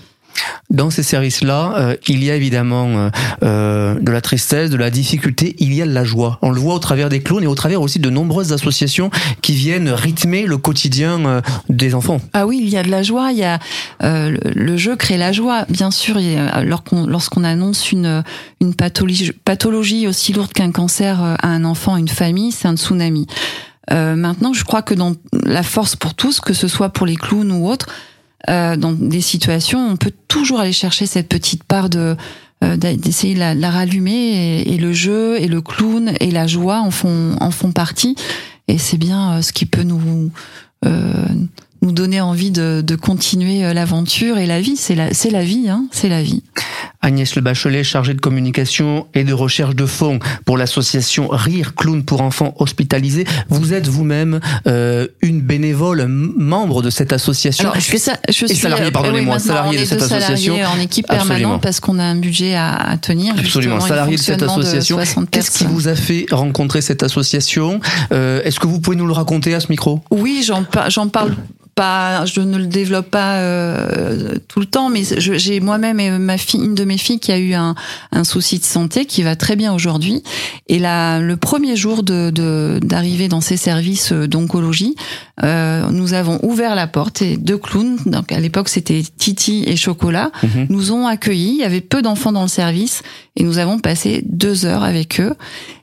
Dans 0.70 0.88
ces 0.88 1.02
services-là, 1.02 1.74
euh, 1.76 1.96
il 2.08 2.24
y 2.24 2.30
a 2.30 2.36
évidemment 2.36 2.88
euh, 2.88 3.10
euh, 3.42 4.00
de 4.00 4.10
la 4.10 4.22
tristesse, 4.22 4.70
de 4.70 4.76
la 4.76 4.90
difficulté, 4.90 5.54
il 5.58 5.74
y 5.74 5.82
a 5.82 5.86
de 5.86 5.92
la 5.92 6.04
joie. 6.04 6.38
On 6.40 6.50
le 6.50 6.58
voit 6.58 6.74
au 6.74 6.78
travers 6.78 7.10
des 7.10 7.22
clowns 7.22 7.42
et 7.42 7.46
au 7.46 7.54
travers 7.54 7.82
aussi 7.82 7.98
de 7.98 8.08
nombreuses 8.08 8.52
associations 8.54 9.10
qui 9.42 9.52
viennent 9.52 9.90
rythmer 9.90 10.46
le 10.46 10.56
quotidien 10.56 11.42
des 11.68 11.94
enfants. 11.94 12.20
Ah 12.32 12.46
oui, 12.46 12.60
il 12.62 12.70
y 12.70 12.78
a 12.78 12.82
de 12.82 12.90
la 12.90 13.02
joie, 13.02 13.32
il 13.32 13.38
y 13.38 13.44
a 13.44 13.58
le 14.00 14.76
jeu 14.76 14.96
crée 14.96 15.18
la 15.18 15.32
joie, 15.32 15.66
bien 15.68 15.90
sûr. 15.90 16.18
Lorsqu'on 16.64 17.44
annonce 17.44 17.92
une, 17.92 18.22
une 18.60 18.74
pathologie, 18.74 19.32
pathologie 19.44 20.06
aussi 20.06 20.32
lourde 20.32 20.52
qu'un 20.52 20.72
cancer 20.72 21.20
à 21.20 21.46
un 21.46 21.64
enfant, 21.64 21.94
à 21.94 21.98
une 21.98 22.08
famille, 22.08 22.52
c'est 22.52 22.68
un 22.68 22.76
tsunami. 22.76 23.26
maintenant, 23.90 24.52
je 24.52 24.64
crois 24.64 24.82
que 24.82 24.94
dans 24.94 25.14
la 25.44 25.62
force 25.62 25.96
pour 25.96 26.14
tous, 26.14 26.40
que 26.40 26.54
ce 26.54 26.68
soit 26.68 26.88
pour 26.88 27.06
les 27.06 27.16
clowns 27.16 27.52
ou 27.52 27.68
autres, 27.68 27.88
euh, 28.48 28.76
dans 28.76 28.92
des 28.92 29.20
situations, 29.20 29.88
on 29.90 29.96
peut 29.96 30.12
toujours 30.28 30.60
aller 30.60 30.72
chercher 30.72 31.06
cette 31.06 31.28
petite 31.28 31.64
part 31.64 31.88
de 31.88 32.16
euh, 32.64 32.76
d'essayer 32.76 33.34
de 33.34 33.40
la, 33.40 33.70
rallumer 33.70 34.62
et, 34.62 34.78
le 34.78 34.92
jeu 34.92 35.40
et 35.40 35.48
le 35.48 35.60
clown 35.60 36.12
et 36.20 36.30
la 36.30 36.46
joie 36.46 36.78
en 36.80 36.92
font 36.92 37.36
en 37.40 37.50
font 37.50 37.72
partie 37.72 38.14
et 38.68 38.78
c'est 38.78 38.98
bien 38.98 39.32
euh, 39.32 39.42
ce 39.42 39.52
qui 39.52 39.66
peut 39.66 39.82
nous 39.82 40.30
nous 40.84 41.92
donner 41.92 42.20
envie 42.20 42.52
de, 42.52 42.80
de 42.84 42.94
continuer 42.94 43.72
l'aventure 43.74 44.38
et 44.38 44.46
la 44.46 44.60
vie. 44.60 44.76
C'est 44.76 44.94
la, 44.94 45.12
c'est 45.12 45.30
la 45.30 45.44
vie, 45.44 45.68
hein, 45.68 45.86
c'est 45.90 46.08
la 46.08 46.22
vie. 46.22 46.44
Agnès 47.02 47.34
Le 47.34 47.42
Bachelet, 47.42 47.84
chargée 47.84 48.14
de 48.14 48.20
communication 48.20 49.06
et 49.14 49.24
de 49.24 49.32
recherche 49.32 49.74
de 49.74 49.86
fonds 49.86 50.20
pour 50.44 50.56
l'association 50.56 51.28
Rire 51.28 51.74
Clown 51.74 52.04
pour 52.04 52.22
enfants 52.22 52.54
hospitalisés. 52.58 53.26
Vous 53.48 53.74
êtes 53.74 53.88
vous-même 53.88 54.40
euh, 54.66 55.08
une 55.20 55.40
bénévole, 55.40 56.06
membre 56.06 56.80
de 56.82 56.90
cette 56.90 57.12
association. 57.12 57.64
Alors, 57.64 57.74
je 57.76 57.80
suis, 57.80 57.98
ça, 57.98 58.16
je 58.28 58.46
suis 58.46 58.54
salarié, 58.54 58.90
pardonnez-moi, 58.90 59.38
salarié 59.38 59.80
de 59.80 59.84
cette 59.84 60.02
association. 60.02 60.56
en 60.62 60.80
équipe 60.80 61.06
permanente 61.08 61.62
parce 61.62 61.80
qu'on 61.80 61.98
a 61.98 62.04
un 62.04 62.16
budget 62.16 62.54
à, 62.54 62.72
à 62.74 62.96
tenir. 62.96 63.34
Absolument, 63.38 63.80
salarié 63.80 64.16
de 64.16 64.22
cette 64.22 64.42
association. 64.42 64.98
Qu'est-ce 65.30 65.50
qui 65.50 65.64
vous 65.64 65.88
a 65.88 65.94
fait 65.94 66.26
rencontrer 66.30 66.80
cette 66.82 67.02
association? 67.02 67.80
Euh, 68.12 68.42
Est-ce 68.44 68.60
que 68.60 68.66
vous 68.66 68.80
pouvez 68.80 68.96
nous 68.96 69.06
le 69.06 69.12
raconter 69.12 69.54
à 69.54 69.60
ce 69.60 69.66
micro? 69.70 70.00
Oui, 70.10 70.46
j'en 70.46 71.08
parle 71.08 71.34
pas, 71.74 72.24
je 72.26 72.40
ne 72.40 72.58
le 72.58 72.66
développe 72.66 73.10
pas 73.10 73.36
euh, 73.36 74.34
tout 74.48 74.60
le 74.60 74.66
temps, 74.66 74.88
mais 74.88 75.02
j'ai 75.18 75.60
moi-même 75.60 76.00
et 76.00 76.10
ma 76.18 76.38
fille, 76.38 76.60
une 76.60 76.74
de 76.74 76.84
mes 76.84 76.98
filles 76.98 77.18
qui 77.18 77.32
a 77.32 77.38
eu 77.38 77.54
un, 77.54 77.74
un 78.12 78.24
souci 78.24 78.58
de 78.58 78.64
santé 78.64 79.06
qui 79.06 79.22
va 79.22 79.36
très 79.36 79.56
bien 79.56 79.72
aujourd'hui. 79.72 80.22
Et 80.68 80.78
là, 80.78 81.18
le 81.18 81.36
premier 81.36 81.76
jour 81.76 82.02
de 82.02 82.30
d'arriver 82.82 83.28
dans 83.28 83.40
ces 83.40 83.56
services 83.56 84.12
d'oncologie, 84.12 84.94
euh, 85.42 85.88
nous 85.90 86.14
avons 86.14 86.38
ouvert 86.42 86.74
la 86.74 86.86
porte 86.86 87.22
et 87.22 87.36
deux 87.36 87.58
clowns, 87.58 87.98
donc 88.06 88.32
à 88.32 88.40
l'époque 88.40 88.68
c'était 88.68 89.02
Titi 89.16 89.64
et 89.66 89.76
Chocolat, 89.76 90.30
mhm. 90.42 90.66
nous 90.68 90.92
ont 90.92 91.06
accueillis. 91.06 91.52
Il 91.52 91.60
y 91.60 91.64
avait 91.64 91.80
peu 91.80 92.02
d'enfants 92.02 92.32
dans 92.32 92.42
le 92.42 92.48
service 92.48 93.02
et 93.36 93.44
nous 93.44 93.58
avons 93.58 93.78
passé 93.78 94.22
deux 94.26 94.66
heures 94.66 94.84
avec 94.84 95.20
eux. 95.20 95.34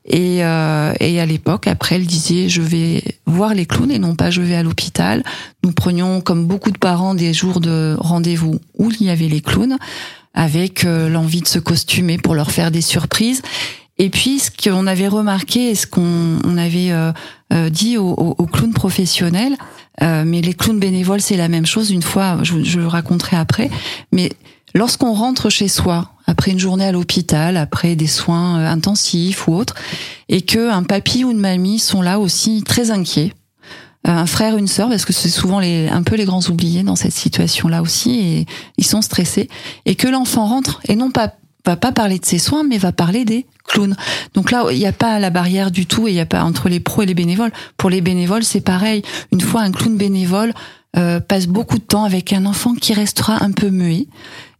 Et, 0.09 0.43
euh, 0.43 0.93
et 0.99 1.21
à 1.21 1.25
l'époque, 1.25 1.67
après, 1.67 1.95
elle 1.95 2.05
disait 2.05 2.49
je 2.49 2.61
vais 2.61 3.03
voir 3.27 3.53
les 3.53 3.67
clowns 3.67 3.91
et 3.91 3.99
non 3.99 4.15
pas 4.15 4.31
je 4.31 4.41
vais 4.41 4.55
à 4.55 4.63
l'hôpital. 4.63 5.23
Nous 5.63 5.71
prenions, 5.71 6.19
comme 6.19 6.45
beaucoup 6.45 6.71
de 6.71 6.77
parents, 6.79 7.13
des 7.13 7.31
jours 7.31 7.59
de 7.59 7.95
rendez-vous 7.99 8.59
où 8.77 8.91
il 8.91 9.05
y 9.05 9.09
avait 9.11 9.27
les 9.27 9.41
clowns, 9.41 9.77
avec 10.33 10.83
euh, 10.83 11.09
l'envie 11.09 11.41
de 11.41 11.47
se 11.47 11.59
costumer 11.59 12.17
pour 12.17 12.33
leur 12.33 12.51
faire 12.51 12.71
des 12.71 12.81
surprises. 12.81 13.43
Et 13.99 14.09
puis, 14.09 14.39
ce 14.39 14.49
qu'on 14.49 14.87
avait 14.87 15.09
remarqué 15.09 15.69
et 15.69 15.75
ce 15.75 15.85
qu'on 15.85 16.39
on 16.43 16.57
avait 16.57 16.91
euh, 16.91 17.11
euh, 17.53 17.69
dit 17.69 17.97
aux, 17.97 18.47
clowns 18.51 18.73
professionnels, 18.73 19.57
mais 20.01 20.39
les 20.39 20.53
clowns 20.53 20.79
bénévoles, 20.79 21.19
c'est 21.19 21.35
la 21.35 21.49
même 21.49 21.65
chose. 21.65 21.91
Une 21.91 22.01
fois, 22.01 22.37
je, 22.41 22.63
je 22.63 22.79
le 22.79 22.87
raconterai 22.87 23.35
après, 23.35 23.69
mais 24.13 24.31
lorsqu'on 24.73 25.13
rentre 25.13 25.49
chez 25.49 25.67
soi, 25.67 26.11
après 26.25 26.51
une 26.51 26.59
journée 26.59 26.85
à 26.85 26.91
l'hôpital, 26.91 27.57
après 27.57 27.95
des 27.95 28.07
soins 28.07 28.59
euh, 28.59 28.67
intensifs 28.67 29.47
ou 29.47 29.53
autres, 29.53 29.75
et 30.27 30.41
que 30.41 30.71
un 30.71 30.83
papy 30.83 31.23
ou 31.23 31.31
une 31.31 31.39
mamie 31.39 31.79
sont 31.79 32.01
là 32.01 32.19
aussi 32.19 32.63
très 32.63 32.91
inquiets, 32.91 33.33
euh, 34.07 34.11
un 34.11 34.25
frère, 34.25 34.57
une 34.57 34.67
sœur, 34.67 34.89
parce 34.89 35.05
que 35.05 35.13
c'est 35.13 35.29
souvent 35.29 35.59
les, 35.59 35.87
un 35.89 36.03
peu 36.03 36.15
les 36.15 36.25
grands 36.25 36.47
oubliés 36.49 36.83
dans 36.83 36.95
cette 36.95 37.13
situation-là 37.13 37.81
aussi, 37.81 38.19
et 38.19 38.45
ils 38.77 38.85
sont 38.85 39.01
stressés, 39.01 39.49
et 39.85 39.95
que 39.95 40.07
l'enfant 40.07 40.47
rentre 40.47 40.81
et 40.87 40.95
non 40.95 41.11
pas 41.11 41.33
va 41.65 41.75
pas 41.75 41.91
parler 41.91 42.19
de 42.19 42.25
ses 42.25 42.39
soins, 42.39 42.63
mais 42.63 42.77
va 42.77 42.91
parler 42.91 43.25
des 43.25 43.45
clowns. 43.65 43.95
Donc 44.33 44.49
là, 44.49 44.65
il 44.71 44.77
n'y 44.77 44.87
a 44.87 44.93
pas 44.93 45.19
la 45.19 45.29
barrière 45.29 45.71
du 45.71 45.85
tout, 45.85 46.07
et 46.07 46.11
il 46.11 46.13
n'y 46.13 46.21
a 46.21 46.25
pas 46.25 46.43
entre 46.43 46.69
les 46.69 46.79
pros 46.79 47.03
et 47.03 47.05
les 47.05 47.13
bénévoles. 47.13 47.51
Pour 47.77 47.89
les 47.89 48.01
bénévoles, 48.01 48.43
c'est 48.43 48.61
pareil. 48.61 49.03
Une 49.31 49.41
fois 49.41 49.61
un 49.61 49.71
clown 49.71 49.97
bénévole 49.97 50.53
euh, 50.97 51.19
passe 51.19 51.47
beaucoup 51.47 51.77
de 51.77 51.83
temps 51.83 52.03
avec 52.03 52.33
un 52.33 52.45
enfant 52.45 52.73
qui 52.73 52.93
restera 52.93 53.43
un 53.43 53.51
peu 53.51 53.69
muet, 53.69 54.07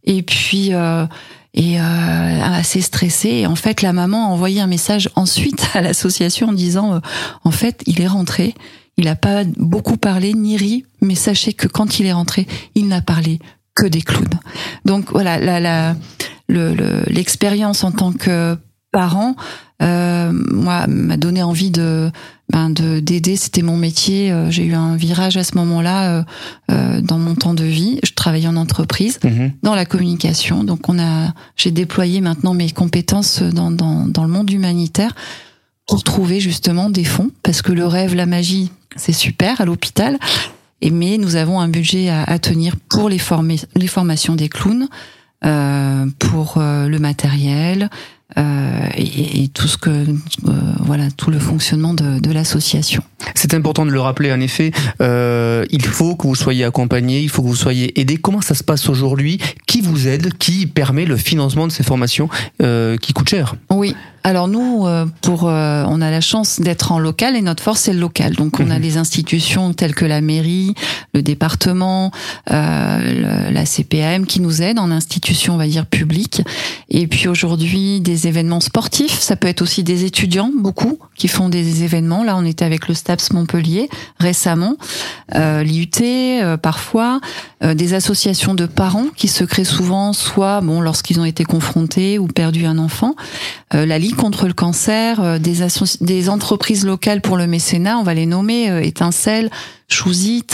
et 0.04 0.22
puis 0.22 0.72
euh, 0.72 1.06
et 1.54 1.80
euh, 1.80 2.42
assez 2.42 2.80
stressé. 2.80 3.28
Et 3.28 3.46
en 3.46 3.56
fait, 3.56 3.82
la 3.82 3.92
maman 3.92 4.26
a 4.26 4.28
envoyé 4.28 4.60
un 4.60 4.66
message 4.66 5.10
ensuite 5.16 5.68
à 5.74 5.80
l'association 5.80 6.48
en 6.48 6.52
disant, 6.52 6.94
euh, 6.94 6.98
en 7.44 7.50
fait, 7.50 7.82
il 7.86 8.00
est 8.00 8.06
rentré, 8.06 8.54
il 8.96 9.06
n'a 9.06 9.16
pas 9.16 9.44
beaucoup 9.56 9.96
parlé 9.96 10.34
ni 10.34 10.56
ri, 10.56 10.84
mais 11.00 11.14
sachez 11.14 11.52
que 11.52 11.66
quand 11.66 11.98
il 11.98 12.06
est 12.06 12.12
rentré, 12.12 12.46
il 12.74 12.86
n'a 12.88 13.00
parlé 13.00 13.40
que 13.74 13.86
des 13.86 14.02
clowns. 14.02 14.28
Donc 14.84 15.10
voilà, 15.12 15.38
la, 15.38 15.60
la, 15.60 15.96
l'expérience 16.48 17.84
en 17.84 17.92
tant 17.92 18.12
que 18.12 18.56
parents, 18.92 19.36
euh, 19.82 20.32
moi, 20.32 20.86
m'a 20.86 21.16
donné 21.16 21.42
envie 21.42 21.70
de 21.70 22.10
ben 22.50 22.70
de 22.70 23.00
d'aider. 23.00 23.36
C'était 23.36 23.62
mon 23.62 23.76
métier. 23.76 24.30
Euh, 24.30 24.50
j'ai 24.50 24.64
eu 24.64 24.74
un 24.74 24.96
virage 24.96 25.36
à 25.36 25.44
ce 25.44 25.56
moment-là 25.56 26.10
euh, 26.10 26.22
euh, 26.70 27.00
dans 27.00 27.18
mon 27.18 27.34
temps 27.34 27.54
de 27.54 27.64
vie. 27.64 27.98
Je 28.04 28.12
travaillais 28.12 28.48
en 28.48 28.56
entreprise, 28.56 29.18
mhm. 29.24 29.52
dans 29.62 29.74
la 29.74 29.86
communication. 29.86 30.64
Donc 30.64 30.88
on 30.88 30.98
a, 30.98 31.32
j'ai 31.56 31.70
déployé 31.70 32.20
maintenant 32.20 32.54
mes 32.54 32.70
compétences 32.70 33.42
dans, 33.42 33.70
dans 33.70 34.06
dans 34.06 34.24
le 34.24 34.30
monde 34.30 34.50
humanitaire 34.50 35.14
pour 35.86 36.02
trouver 36.04 36.40
justement 36.40 36.90
des 36.90 37.04
fonds, 37.04 37.30
parce 37.42 37.62
que 37.62 37.72
le 37.72 37.86
rêve, 37.86 38.14
la 38.14 38.26
magie, 38.26 38.70
c'est 38.96 39.12
super 39.12 39.60
à 39.60 39.64
l'hôpital. 39.64 40.18
Et 40.82 40.90
mais 40.90 41.18
nous 41.18 41.36
avons 41.36 41.60
un 41.60 41.68
budget 41.68 42.08
à, 42.08 42.22
à 42.24 42.38
tenir 42.38 42.76
pour 42.88 43.08
les 43.08 43.18
former, 43.18 43.56
les 43.76 43.86
formations 43.86 44.34
des 44.34 44.48
clowns, 44.48 44.88
euh, 45.44 46.06
pour 46.18 46.54
le 46.58 46.98
matériel, 46.98 47.84
euh, 47.84 47.88
et, 48.36 49.42
et, 49.42 49.48
tout 49.48 49.68
ce 49.68 49.76
que 49.76 49.90
euh, 49.90 50.52
voilà 50.80 51.10
tout 51.10 51.30
le 51.30 51.38
fonctionnement 51.38 51.94
de, 51.94 52.18
de 52.18 52.32
l'association. 52.32 53.02
C'est 53.34 53.54
important 53.54 53.86
de 53.86 53.90
le 53.90 54.00
rappeler 54.00 54.32
en 54.32 54.40
effet. 54.40 54.72
Euh, 55.00 55.64
il 55.70 55.84
faut 55.84 56.16
que 56.16 56.26
vous 56.26 56.34
soyez 56.34 56.64
accompagné, 56.64 57.20
il 57.20 57.28
faut 57.28 57.42
que 57.42 57.48
vous 57.48 57.56
soyez 57.56 57.98
aidé. 58.00 58.16
Comment 58.16 58.40
ça 58.40 58.54
se 58.54 58.64
passe 58.64 58.88
aujourd'hui? 58.88 59.38
Qui 59.66 59.80
vous 59.80 60.08
aide? 60.08 60.36
Qui 60.38 60.66
permet 60.66 61.04
le 61.04 61.16
financement 61.16 61.66
de 61.66 61.72
ces 61.72 61.82
formations 61.82 62.28
euh, 62.62 62.96
qui 62.96 63.12
coûtent 63.12 63.28
cher? 63.28 63.54
Oui. 63.70 63.94
Alors 64.22 64.48
nous, 64.48 64.86
euh, 64.86 65.06
pour, 65.22 65.48
euh, 65.48 65.84
on 65.88 66.02
a 66.02 66.10
la 66.10 66.20
chance 66.20 66.60
d'être 66.60 66.92
en 66.92 66.98
local 66.98 67.36
et 67.36 67.42
notre 67.42 67.62
force 67.62 67.80
c'est 67.80 67.92
le 67.94 68.00
local. 68.00 68.34
Donc 68.34 68.60
on 68.60 68.70
a 68.70 68.74
mhm. 68.74 68.82
des 68.82 68.96
institutions 68.98 69.72
telles 69.72 69.94
que 69.94 70.04
la 70.04 70.20
mairie, 70.20 70.74
le 71.14 71.22
département, 71.22 72.10
euh, 72.50 73.50
la 73.50 73.64
CPAM 73.64 74.26
qui 74.26 74.40
nous 74.40 74.60
aident 74.60 74.78
en 74.78 74.90
institution, 74.90 75.54
on 75.54 75.56
va 75.56 75.66
dire 75.66 75.86
publique. 75.86 76.42
Et 76.90 77.06
puis 77.06 77.28
aujourd'hui 77.28 78.00
des 78.00 78.26
événements 78.26 78.60
sportifs. 78.60 79.18
Ça 79.18 79.36
peut 79.36 79.48
être 79.48 79.62
aussi 79.62 79.82
des 79.82 80.04
étudiants, 80.04 80.50
beaucoup, 80.54 80.98
qui 81.16 81.28
font 81.28 81.48
des 81.48 81.82
événements. 81.82 82.22
Là, 82.22 82.36
on 82.36 82.44
était 82.44 82.64
avec 82.64 82.88
le 82.88 82.94
Montpellier 83.32 83.88
récemment, 84.18 84.76
euh, 85.34 85.62
l'IUT 85.62 85.88
euh, 86.00 86.56
parfois, 86.56 87.20
euh, 87.62 87.74
des 87.74 87.94
associations 87.94 88.54
de 88.54 88.66
parents 88.66 89.06
qui 89.16 89.28
se 89.28 89.44
créent 89.44 89.64
souvent, 89.64 90.12
soit 90.12 90.60
bon 90.60 90.80
lorsqu'ils 90.80 91.20
ont 91.20 91.24
été 91.24 91.44
confrontés 91.44 92.18
ou 92.18 92.26
perdu 92.26 92.66
un 92.66 92.78
enfant, 92.78 93.14
la 93.72 93.98
Ligue 93.98 94.16
contre 94.16 94.46
le 94.46 94.52
cancer, 94.52 95.20
euh, 95.20 95.38
des, 95.38 95.58
des 96.00 96.28
entreprises 96.28 96.84
locales 96.84 97.20
pour 97.20 97.36
le 97.36 97.46
mécénat, 97.46 97.98
on 97.98 98.02
va 98.02 98.14
les 98.14 98.26
nommer, 98.26 98.70
euh, 98.70 98.82
Étincelle, 98.82 99.50
Chouzit, 99.90 100.46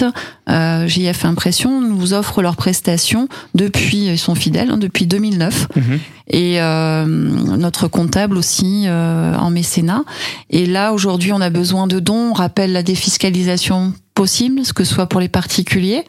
euh, 0.49 0.89
JF 0.89 1.25
Impression 1.27 1.81
nous 1.83 2.15
offrent 2.15 2.41
leurs 2.41 2.57
prestations 2.57 3.29
depuis, 3.55 4.07
ils 4.07 4.19
sont 4.19 4.35
fidèles, 4.35 4.71
hein, 4.71 4.79
depuis 4.79 5.07
2009. 5.07 5.69
Mhm. 5.77 6.01
Et 6.29 6.61
euh, 6.61 7.05
notre 7.07 7.87
comptable 7.87 8.37
aussi 8.37 8.85
euh, 8.87 9.37
en 9.37 9.51
mécénat. 9.51 10.05
Et 10.51 10.67
là, 10.67 10.93
aujourd'hui, 10.93 11.33
on 11.33 11.41
a 11.41 11.51
besoin 11.51 11.87
de 11.87 12.01
dons. 12.01 12.31
On 12.31 12.33
rappelle 12.33 12.73
la 12.73 12.83
défiscalisation 12.83 13.93
possible, 14.15 14.65
ce 14.65 14.73
que 14.73 14.83
ce 14.83 14.95
soit 14.95 15.07
pour 15.07 15.21
les 15.21 15.29
particuliers, 15.29 16.05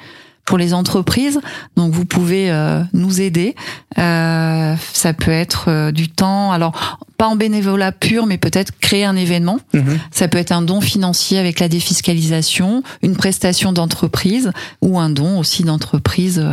pour 0.47 0.57
les 0.57 0.73
entreprises. 0.73 1.39
Donc 1.75 1.93
vous 1.93 2.05
pouvez 2.05 2.49
euh, 2.49 2.81
nous 2.93 3.21
aider. 3.21 3.53
Euh, 3.99 4.73
ça 4.93 5.13
peut 5.13 5.29
être 5.29 5.65
euh, 5.67 5.91
du 5.91 6.09
temps. 6.09 6.51
Alors 6.51 6.99
pas 7.17 7.27
en 7.27 7.35
bénévolat 7.35 7.91
pur, 7.91 8.25
mais 8.25 8.39
peut-être 8.39 8.71
créer 8.79 9.05
un 9.05 9.15
événement. 9.15 9.59
Mhm. 9.73 9.99
Ça 10.09 10.27
peut 10.27 10.39
être 10.39 10.53
un 10.53 10.63
don 10.63 10.81
financier 10.81 11.37
avec 11.37 11.59
la 11.59 11.67
défiscalisation, 11.67 12.81
une 13.03 13.15
prestation 13.15 13.71
d'entreprise 13.73 14.51
ou 14.81 14.97
un 14.97 15.11
don 15.11 15.37
aussi 15.37 15.61
d'entreprise. 15.63 16.43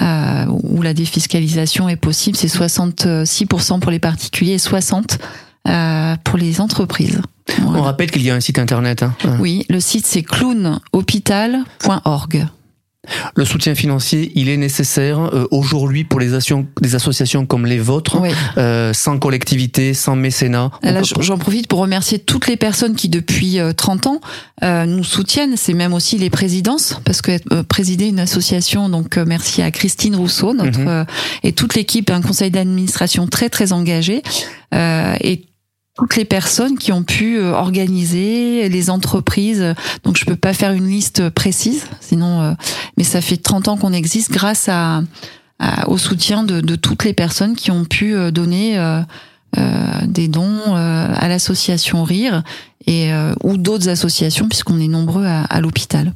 Euh, 0.00 0.46
où 0.46 0.80
la 0.80 0.94
défiscalisation 0.94 1.88
est 1.88 1.96
possible, 1.96 2.36
c'est 2.36 2.46
66% 2.46 3.80
pour 3.80 3.90
les 3.90 3.98
particuliers 3.98 4.52
et 4.52 4.58
60% 4.58 5.18
pour 6.22 6.38
les 6.38 6.60
entreprises. 6.60 7.20
On 7.66 7.82
rappelle 7.82 8.12
qu'il 8.12 8.22
y 8.22 8.30
a 8.30 8.36
un 8.36 8.40
site 8.40 8.60
internet. 8.60 9.02
Hein. 9.02 9.16
Oui, 9.40 9.66
le 9.68 9.80
site 9.80 10.06
c'est 10.06 10.22
clownhôpital.org. 10.22 12.46
Le 13.34 13.44
soutien 13.44 13.74
financier, 13.74 14.32
il 14.34 14.48
est 14.48 14.56
nécessaire 14.56 15.20
euh, 15.20 15.46
aujourd'hui 15.50 16.04
pour 16.04 16.20
les, 16.20 16.30
des 16.80 16.94
associations 16.94 17.46
comme 17.46 17.66
les 17.66 17.78
vôtres, 17.78 18.18
euh, 18.56 18.92
sans 18.92 19.18
collectivité, 19.18 19.94
sans 19.94 20.16
mécénat. 20.16 20.70
j'en 21.20 21.38
profite 21.38 21.66
pour 21.66 21.80
remercier 21.80 22.18
toutes 22.18 22.46
les 22.46 22.56
personnes 22.56 22.94
qui 22.94 23.08
depuis 23.08 23.58
30 23.76 24.06
euh, 24.06 24.10
ans 24.10 24.20
euh, 24.62 24.84
nous 24.86 25.04
soutiennent. 25.04 25.56
C'est 25.56 25.74
même 25.74 25.94
aussi 25.94 26.18
les 26.18 26.30
présidences, 26.30 27.00
parce 27.04 27.22
que 27.22 27.38
euh, 27.52 27.62
présider 27.62 28.06
une 28.06 28.20
association, 28.20 28.88
donc 28.88 29.16
merci 29.16 29.62
à 29.62 29.70
Christine 29.70 30.16
Rousseau, 30.16 30.54
notre 30.54 30.80
mhm. 30.80 31.06
et 31.42 31.52
toute 31.52 31.74
l'équipe, 31.74 32.10
un 32.10 32.22
conseil 32.22 32.50
d'administration 32.50 33.26
très 33.26 33.48
très 33.48 33.72
engagé. 33.72 34.22
et 34.72 35.44
toutes 35.98 36.14
les 36.14 36.24
personnes 36.24 36.78
qui 36.78 36.92
ont 36.92 37.02
pu 37.02 37.38
euh, 37.38 37.52
organiser, 37.52 38.68
les 38.68 38.88
entreprises. 38.88 39.74
Donc 40.04 40.16
je 40.16 40.24
peux 40.24 40.36
pas 40.36 40.52
faire 40.52 40.70
une 40.70 40.86
liste 40.86 41.28
précise, 41.30 41.86
sinon. 42.00 42.40
Euh, 42.40 42.52
mais 42.96 43.02
ça 43.02 43.20
fait 43.20 43.36
30 43.36 43.66
ans 43.66 43.76
qu'on 43.76 43.92
existe 43.92 44.30
grâce 44.30 44.70
au 45.88 45.98
soutien 45.98 46.44
de, 46.44 46.76
toutes 46.76 47.04
les 47.04 47.14
personnes 47.14 47.56
qui 47.56 47.72
ont 47.72 47.84
pu 47.84 48.14
euh, 48.14 48.30
donner 48.30 48.80
des 50.06 50.28
dons 50.28 50.74
à 50.74 51.28
l'association 51.28 52.04
Rire 52.04 52.42
et 52.86 53.10
ou 53.42 53.56
d'autres 53.56 53.88
associations 53.88 54.46
puisqu'on 54.48 54.78
est 54.78 54.88
nombreux 54.88 55.24
à 55.26 55.60
l'hôpital. 55.60 56.12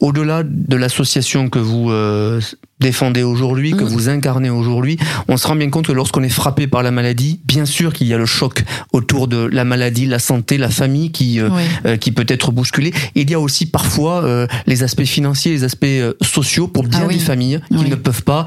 Au-delà 0.00 0.42
de 0.44 0.76
l'association 0.76 1.48
que 1.48 1.58
vous 1.58 1.90
euh, 1.90 2.40
défendez 2.80 3.22
aujourd'hui, 3.22 3.70
que 3.72 3.84
Mm. 3.84 3.88
vous 3.88 4.08
incarnez 4.10 4.50
aujourd'hui, 4.50 4.98
on 5.28 5.36
se 5.38 5.46
rend 5.48 5.56
bien 5.56 5.70
compte 5.70 5.86
que 5.86 5.92
lorsqu'on 5.92 6.22
est 6.22 6.28
frappé 6.28 6.66
par 6.66 6.82
la 6.82 6.90
maladie, 6.90 7.40
bien 7.46 7.64
sûr 7.64 7.92
qu'il 7.94 8.06
y 8.06 8.12
a 8.14 8.18
le 8.18 8.26
choc 8.26 8.64
autour 8.92 9.28
de 9.28 9.38
la 9.46 9.64
maladie, 9.64 10.04
la 10.06 10.18
santé, 10.18 10.58
la 10.58 10.68
famille 10.68 11.10
qui 11.12 11.40
euh, 11.40 11.48
Oui. 11.50 11.62
euh, 11.86 11.96
qui 11.96 12.12
peut 12.12 12.26
être 12.28 12.52
bousculée. 12.52 12.92
Il 13.14 13.30
y 13.30 13.34
a 13.34 13.40
aussi 13.40 13.66
parfois 13.66 14.22
euh, 14.24 14.46
les 14.66 14.82
aspects 14.82 15.04
financiers, 15.04 15.52
les 15.52 15.64
aspects 15.64 15.84
euh, 15.84 16.12
sociaux 16.22 16.68
pour 16.68 16.84
bien 16.84 17.00
Ah 17.04 17.06
oui. 17.08 17.14
des 17.16 17.20
familles 17.24 17.60
qui 17.70 17.78
Oui. 17.78 17.88
ne 17.90 17.94
peuvent 17.96 18.22
pas 18.24 18.44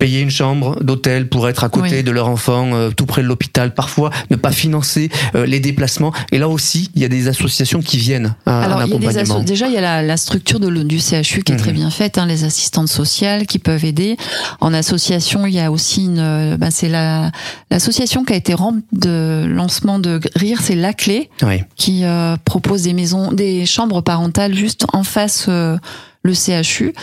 payer 0.00 0.20
une 0.20 0.30
chambre 0.30 0.82
d'hôtel 0.82 1.28
pour 1.28 1.48
être 1.48 1.62
à 1.62 1.68
côté 1.68 1.98
Oui. 1.98 2.02
de 2.02 2.10
leur 2.10 2.26
enfant, 2.28 2.72
euh, 2.72 2.90
tout 2.90 3.06
près 3.06 3.22
de 3.22 3.26
l'hôpital, 3.28 3.72
parfois 3.74 4.10
ne 4.30 4.36
pas 4.36 4.50
financer 4.50 5.10
euh, 5.36 5.46
les 5.46 5.60
déplacements. 5.60 6.12
Et 6.32 6.38
là 6.38 6.48
aussi, 6.48 6.90
il 6.96 7.02
y 7.02 7.04
a 7.04 7.08
des 7.08 7.28
associations 7.28 7.80
qui 7.82 7.98
viennent 7.98 8.34
à 8.46 8.62
Alors, 8.64 8.78
un 8.78 8.84
accompagnement. 8.86 9.40
déjà, 9.40 9.68
il 9.68 9.74
y 9.74 9.76
a 9.76 9.80
la, 9.82 10.02
la 10.02 10.16
structure 10.16 10.58
de, 10.58 10.68
du 10.82 10.98
CHU 10.98 11.42
qui 11.44 11.52
est 11.52 11.56
très 11.56 11.70
Mhm. 11.72 11.76
bien 11.76 11.90
faite, 11.90 12.18
hein, 12.18 12.26
les 12.26 12.42
assistantes 12.44 12.88
sociales 12.88 13.46
qui 13.46 13.58
peuvent 13.60 13.84
aider. 13.84 14.16
En 14.60 14.72
association, 14.74 15.44
il 15.46 15.54
y 15.54 15.60
a 15.60 15.70
aussi 15.70 16.06
une, 16.06 16.56
bah, 16.56 16.70
c'est 16.70 16.88
la 16.88 17.30
l'association 17.70 18.24
qui 18.24 18.32
a 18.32 18.36
été 18.36 18.54
remplie 18.54 18.82
de 18.92 19.44
lancement 19.46 19.98
de 19.98 20.18
rire, 20.34 20.60
c'est 20.62 20.74
la 20.74 20.92
clé 20.94 21.28
Oui. 21.42 21.62
qui 21.76 22.04
euh, 22.04 22.36
propose 22.44 22.82
des 22.82 22.94
maisons, 22.94 23.30
des 23.32 23.66
chambres 23.66 24.00
parentales 24.00 24.54
juste 24.54 24.86
en 24.94 25.04
face 25.04 25.44
euh, 25.48 25.76
le 26.22 26.32
CHU. 26.34 26.94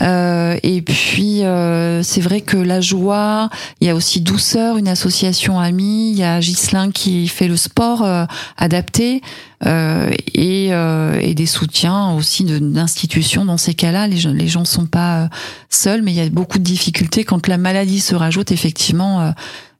Euh, 0.00 0.58
et 0.62 0.82
puis 0.82 1.44
euh, 1.44 2.02
c'est 2.02 2.20
vrai 2.20 2.40
que 2.40 2.56
la 2.56 2.80
joie, 2.80 3.48
il 3.80 3.86
y 3.86 3.90
a 3.90 3.94
aussi 3.94 4.20
douceur, 4.20 4.76
une 4.76 4.88
association 4.88 5.60
amie, 5.60 6.10
il 6.10 6.18
y 6.18 6.24
a 6.24 6.40
Ghislain 6.40 6.90
qui 6.90 7.28
fait 7.28 7.46
le 7.46 7.56
sport 7.56 8.02
euh, 8.02 8.24
adapté 8.56 9.22
euh, 9.66 10.10
et, 10.34 10.68
euh, 10.72 11.20
et 11.20 11.34
des 11.34 11.46
soutiens 11.46 12.12
aussi 12.12 12.44
d'institutions 12.44 13.44
dans 13.44 13.56
ces 13.56 13.74
cas-là. 13.74 14.08
Les 14.08 14.16
gens, 14.16 14.32
les 14.32 14.48
gens 14.48 14.64
sont 14.64 14.86
pas 14.86 15.22
euh, 15.22 15.28
seuls, 15.70 16.02
mais 16.02 16.12
il 16.12 16.16
y 16.16 16.20
a 16.20 16.28
beaucoup 16.28 16.58
de 16.58 16.64
difficultés 16.64 17.24
quand 17.24 17.46
la 17.46 17.58
maladie 17.58 18.00
se 18.00 18.16
rajoute. 18.16 18.50
Effectivement, 18.50 19.32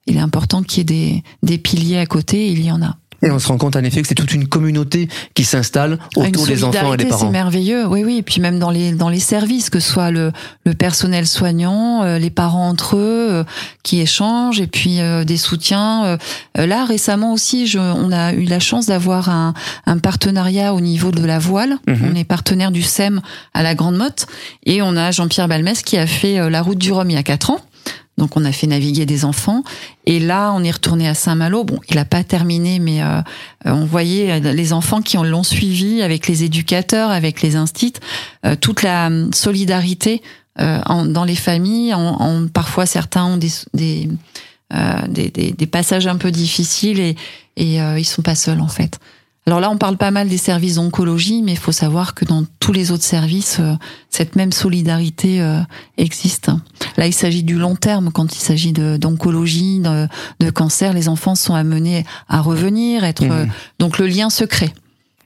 il 0.06 0.16
est 0.16 0.20
important 0.20 0.62
qu'il 0.62 0.78
y 0.78 0.80
ait 0.80 0.84
des, 0.84 1.22
des 1.42 1.58
piliers 1.58 1.98
à 1.98 2.06
côté. 2.06 2.50
Il 2.50 2.64
y 2.64 2.70
en 2.70 2.82
a. 2.82 2.96
Et 3.24 3.30
on 3.30 3.38
se 3.38 3.48
rend 3.48 3.56
compte 3.56 3.74
en 3.74 3.82
effet 3.82 4.02
que 4.02 4.08
c'est 4.08 4.14
toute 4.14 4.34
une 4.34 4.46
communauté 4.46 5.08
qui 5.34 5.44
s'installe 5.44 5.98
Ah, 6.16 6.20
autour 6.20 6.46
des 6.46 6.62
enfants 6.62 6.92
et 6.92 6.96
des 6.98 7.04
solidarité, 7.04 7.04
C'est 7.04 7.08
parents. 7.08 7.30
merveilleux, 7.30 7.86
oui, 7.86 8.04
oui. 8.04 8.18
Et 8.18 8.22
puis 8.22 8.40
même 8.40 8.58
dans 8.58 8.70
les 8.70 8.92
dans 8.92 9.08
les 9.08 9.18
services, 9.20 9.70
que 9.70 9.80
ce 9.80 9.90
soit 9.90 10.10
le 10.10 10.30
le 10.66 10.74
personnel 10.74 11.26
soignant, 11.26 12.02
euh, 12.02 12.18
les 12.18 12.30
parents 12.30 12.68
entre 12.68 12.96
eux, 12.96 13.28
euh, 13.30 13.44
qui 13.82 14.00
échangent, 14.00 14.60
et 14.60 14.66
puis 14.66 15.00
euh, 15.00 15.24
des 15.24 15.38
soutiens. 15.38 16.04
Euh, 16.04 16.16
euh, 16.58 16.66
là 16.66 16.84
récemment 16.84 17.32
aussi, 17.32 17.66
je, 17.66 17.78
on 17.78 18.12
a 18.12 18.34
eu 18.34 18.44
la 18.44 18.60
chance 18.60 18.86
d'avoir 18.86 19.30
un 19.30 19.54
un 19.86 19.98
partenariat 19.98 20.74
au 20.74 20.80
niveau 20.80 21.10
de 21.10 21.24
la 21.24 21.38
voile. 21.38 21.78
Mhm. 21.88 22.10
On 22.12 22.14
est 22.16 22.24
partenaire 22.24 22.70
du 22.72 22.82
SEM 22.82 23.22
à 23.54 23.62
la 23.62 23.74
Grande 23.74 23.96
Motte, 23.96 24.26
et 24.66 24.82
on 24.82 24.96
a 24.96 25.10
Jean-Pierre 25.12 25.48
Balmès 25.48 25.82
qui 25.82 25.96
a 25.96 26.06
fait 26.06 26.38
euh, 26.38 26.50
la 26.50 26.60
route 26.60 26.78
du 26.78 26.92
Rhum 26.92 27.08
il 27.08 27.14
y 27.14 27.16
a 27.16 27.22
quatre 27.22 27.50
ans. 27.50 27.60
Donc 28.16 28.36
on 28.36 28.44
a 28.44 28.52
fait 28.52 28.66
naviguer 28.68 29.06
des 29.06 29.24
enfants 29.24 29.64
et 30.06 30.20
là 30.20 30.52
on 30.54 30.62
est 30.62 30.70
retourné 30.70 31.08
à 31.08 31.14
Saint-Malo. 31.14 31.64
Bon, 31.64 31.80
il 31.90 31.98
a 31.98 32.04
pas 32.04 32.22
terminé, 32.22 32.78
mais 32.78 33.02
euh, 33.02 33.06
euh, 33.66 33.72
on 33.72 33.84
voyait 33.86 34.30
euh, 34.44 34.52
les 34.52 34.72
enfants 34.72 35.02
qui 35.02 35.18
ont- 35.18 35.24
l'ont 35.24 35.42
suivi 35.42 36.00
avec 36.02 36.28
les 36.28 36.44
éducateurs, 36.44 37.10
avec 37.10 37.42
les 37.42 37.56
instits, 37.56 37.94
euh, 38.46 38.54
toute 38.54 38.82
la 38.82 39.08
hum, 39.08 39.32
solidarité 39.34 40.22
euh, 40.60 40.80
en- 40.86 41.04
dans 41.06 41.24
les 41.24 41.34
familles. 41.34 41.92
En, 41.94 42.00
en- 42.20 42.46
parfois 42.48 42.86
certains 42.86 43.24
ont 43.24 43.36
des 43.36 43.50
des, 43.74 44.08
euh, 44.72 44.78
des, 45.08 45.28
des- 45.30 45.66
passages 45.66 46.06
un 46.06 46.16
peu 46.16 46.30
difficiles 46.30 47.00
et, 47.00 47.16
et 47.56 47.76
ils 47.98 48.04
sont 48.04 48.22
pas 48.22 48.36
seuls 48.36 48.60
en 48.60 48.68
fait. 48.68 48.98
Alors 49.46 49.60
là, 49.60 49.70
on 49.70 49.76
parle 49.76 49.98
pas 49.98 50.10
mal 50.10 50.28
des 50.28 50.38
services 50.38 50.76
d'oncologie, 50.76 51.42
mais 51.42 51.52
il 51.52 51.58
faut 51.58 51.70
savoir 51.72 52.14
que 52.14 52.24
dans 52.24 52.44
tous 52.60 52.72
les 52.72 52.90
autres 52.92 53.02
services, 53.02 53.58
euh, 53.60 53.74
cette 54.08 54.36
même 54.36 54.52
solidarité 54.52 55.42
euh, 55.42 55.60
existe. 55.98 56.50
Là, 56.96 57.06
il 57.06 57.12
s'agit 57.12 57.42
du 57.42 57.56
long 57.56 57.76
terme. 57.76 58.10
Quand 58.10 58.34
il 58.34 58.38
s'agit 58.40 58.72
d'oncologie, 58.72 59.80
de, 59.80 60.08
de 60.40 60.50
cancer, 60.50 60.94
les 60.94 61.10
enfants 61.10 61.34
sont 61.34 61.54
amenés 61.54 62.04
à 62.28 62.40
revenir, 62.40 63.04
être 63.04 63.24
Mhm. 63.24 63.32
euh, 63.32 63.46
donc 63.78 63.98
le 63.98 64.06
lien 64.06 64.30
se 64.30 64.44
crée. 64.44 64.72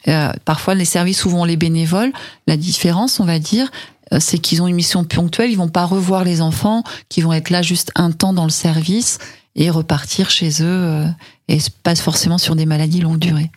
Euh, 0.08 0.32
parfois, 0.44 0.74
les 0.74 0.84
services 0.84 1.18
souvent 1.20 1.44
les 1.44 1.56
bénévoles. 1.56 2.12
La 2.48 2.56
différence, 2.56 3.20
on 3.20 3.24
va 3.24 3.38
dire, 3.38 3.70
c'est 4.18 4.38
qu'ils 4.38 4.62
ont 4.62 4.66
une 4.66 4.74
mission 4.74 5.04
ponctuelle. 5.04 5.50
Ils 5.50 5.58
vont 5.58 5.68
pas 5.68 5.84
revoir 5.84 6.24
les 6.24 6.40
enfants, 6.40 6.82
qui 7.08 7.20
vont 7.20 7.32
être 7.34 7.50
là 7.50 7.62
juste 7.62 7.92
un 7.94 8.10
temps 8.10 8.32
dans 8.32 8.44
le 8.44 8.50
service 8.50 9.18
et 9.58 9.68
repartir 9.68 10.30
chez 10.30 10.48
eux, 10.62 10.64
euh, 10.66 11.04
et 11.48 11.58
pas 11.82 11.94
forcément 11.94 12.38
sur 12.38 12.56
des 12.56 12.64
maladies 12.64 13.02
longue 13.02 13.18
durée. 13.18 13.50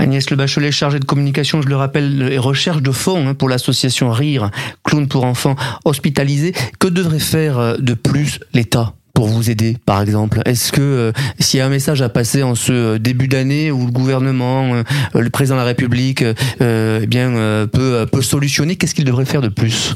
Agnès 0.00 0.28
Le 0.30 0.36
Bachelet, 0.36 0.72
chargée 0.72 0.98
de 0.98 1.04
communication, 1.04 1.62
je 1.62 1.68
le 1.68 1.76
rappelle, 1.76 2.28
et 2.32 2.38
recherche 2.38 2.82
de 2.82 2.90
fonds 2.90 3.28
hein, 3.28 3.34
pour 3.34 3.48
l'association 3.48 4.10
Rire, 4.10 4.50
clown 4.82 5.06
pour 5.06 5.24
enfants 5.24 5.54
hospitalisés. 5.84 6.54
Que 6.80 6.88
devrait 6.88 7.20
faire 7.20 7.58
euh, 7.58 7.76
de 7.78 7.94
plus 7.94 8.40
l'État 8.52 8.94
pour 9.14 9.26
vous 9.26 9.50
aider, 9.50 9.76
par 9.84 10.00
exemple? 10.02 10.40
Est-ce 10.46 10.72
que 10.72 10.80
euh, 10.80 11.12
s'il 11.38 11.58
y 11.58 11.60
a 11.60 11.66
un 11.66 11.70
message 11.70 12.02
à 12.02 12.08
passer 12.08 12.42
en 12.42 12.54
ce 12.54 12.96
début 12.96 13.28
d'année 13.28 13.70
où 13.70 13.86
le 13.86 13.92
gouvernement, 13.92 14.74
euh, 14.74 14.82
le 15.14 15.30
président 15.30 15.56
de 15.56 15.60
la 15.60 15.66
République, 15.66 16.22
euh, 16.60 17.00
eh 17.02 17.06
bien 17.06 17.32
peut 17.72 18.06
peut 18.10 18.22
solutionner, 18.22 18.76
qu'est-ce 18.76 18.94
qu'il 18.94 19.04
devrait 19.04 19.24
faire 19.24 19.42
de 19.42 19.48
plus? 19.48 19.94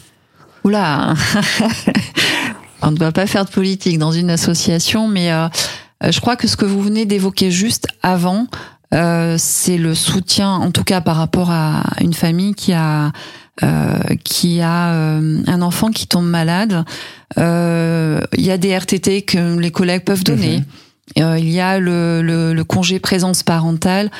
Oula 0.65 1.15
On 2.83 2.91
ne 2.91 2.97
doit 2.97 3.13
pas 3.13 3.27
faire 3.27 3.45
de 3.45 3.51
politique 3.51 3.99
dans 3.99 4.13
une 4.13 4.31
association, 4.31 5.09
mais 5.09 5.33
euh, 5.33 5.49
euh, 6.05 6.13
je 6.13 6.21
crois 6.21 6.37
que 6.37 6.47
ce 6.47 6.57
que 6.57 6.65
vous 6.65 6.83
venez 6.83 7.07
d'évoquer 7.07 7.51
juste 7.51 7.89
avant, 8.03 8.47
euh, 8.95 9.37
c'est 9.39 9.79
le 9.79 9.95
soutien, 9.95 10.51
en 10.51 10.71
tout 10.71 10.85
cas 10.85 11.01
par 11.01 11.17
rapport 11.17 11.51
à 11.51 11.83
une 12.01 12.15
famille 12.15 12.55
qui 12.55 12.73
a 12.73 13.13
euh, 13.63 13.99
qui 14.23 14.61
a 14.61 14.93
euh, 14.93 15.41
un 15.47 15.63
enfant 15.63 15.91
qui 15.91 16.07
tombe 16.07 16.27
malade. 16.27 16.85
Euh, 17.39 18.21
Il 18.37 18.45
y 18.45 18.51
a 18.51 18.59
des 18.59 18.77
RTT 18.77 19.23
que 19.23 19.59
les 19.59 19.71
collègues 19.71 20.05
peuvent 20.05 20.25
donner. 20.25 20.63
Euh, 21.19 21.39
il 21.39 21.49
y 21.49 21.61
a 21.61 21.79
le, 21.79 22.21
le, 22.21 22.53
le 22.53 22.65
congé 22.65 22.99
présence 22.99 23.43
parentale. 23.43 24.11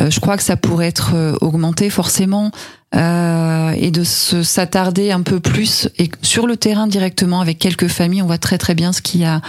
Euh, 0.00 0.10
je 0.10 0.20
crois 0.20 0.36
que 0.36 0.42
ça 0.44 0.56
pourrait 0.56 0.86
être 0.86 1.12
augmenté 1.40 1.90
forcément 1.90 2.52
euh, 2.94 3.72
et 3.76 3.90
de 3.90 4.04
se 4.04 4.42
s'attarder 4.42 5.10
un 5.10 5.22
peu 5.22 5.40
plus 5.40 5.88
et 5.98 6.10
sur 6.22 6.46
le 6.46 6.56
terrain 6.56 6.86
directement 6.86 7.40
avec 7.40 7.58
quelques 7.58 7.88
familles. 7.88 8.22
On 8.22 8.26
voit 8.26 8.38
très 8.38 8.58
très 8.58 8.74
bien 8.74 8.92
ce 8.92 9.02
qu'il 9.02 9.22
y 9.22 9.24
a 9.24 9.40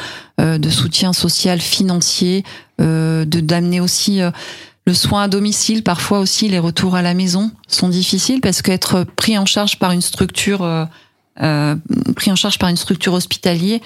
euh, 0.41 0.57
de 0.57 0.69
soutien 0.69 1.13
social, 1.13 1.59
financier, 1.61 2.43
euh, 2.81 3.23
de 3.25 3.39
d'amener 3.39 3.81
aussi 3.81 4.21
euh, 4.21 4.31
le 4.87 4.93
soin 4.93 5.23
à 5.23 5.27
domicile. 5.27 5.83
Parfois 5.83 6.19
aussi 6.19 6.47
les 6.49 6.59
retours 6.59 6.95
à 6.95 7.01
la 7.01 7.13
maison 7.13 7.51
sont 7.67 7.89
difficiles 7.89 8.41
parce 8.41 8.61
qu'être 8.61 9.03
pris 9.03 9.37
en 9.37 9.45
charge 9.45 9.77
par 9.77 9.91
une 9.91 10.01
structure 10.01 10.63
euh, 10.63 10.85
euh, 11.41 11.75
pris 12.15 12.31
en 12.31 12.35
charge 12.35 12.57
par 12.57 12.69
une 12.69 12.77
structure 12.77 13.13
hospitalière 13.13 13.79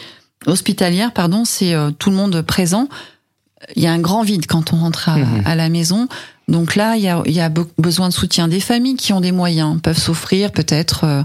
hospitalière 0.45 1.12
pardon 1.12 1.43
c'est 1.43 1.74
tout 1.98 2.12
le 2.12 2.15
monde 2.15 2.43
présent 2.43 2.88
il 3.76 3.84
y 3.84 3.88
a 3.88 3.91
un 3.91 4.00
grand 4.00 4.24
vide 4.24 4.45
quand 4.48 4.74
on 4.74 4.78
rentre 4.78 5.10
à, 5.10 5.17
Mhm. 5.17 5.41
à 5.45 5.56
la 5.56 5.69
maison. 5.69 6.08
Donc 6.48 6.76
là, 6.76 6.95
il 6.95 7.04
y 7.04 7.08
a, 7.10 7.22
y 7.28 7.39
a 7.39 7.50
be- 7.50 7.67
besoin 7.78 8.10
de 8.10 8.13
soutien 8.13 8.48
des 8.48 8.60
familles 8.60 8.95
qui 8.95 9.13
ont 9.13 9.22
des 9.22 9.32
moyens, 9.32 9.80
peuvent 9.82 9.98
s'offrir 10.00 10.52
peut-être, 10.52 11.04
euh, 11.04 11.22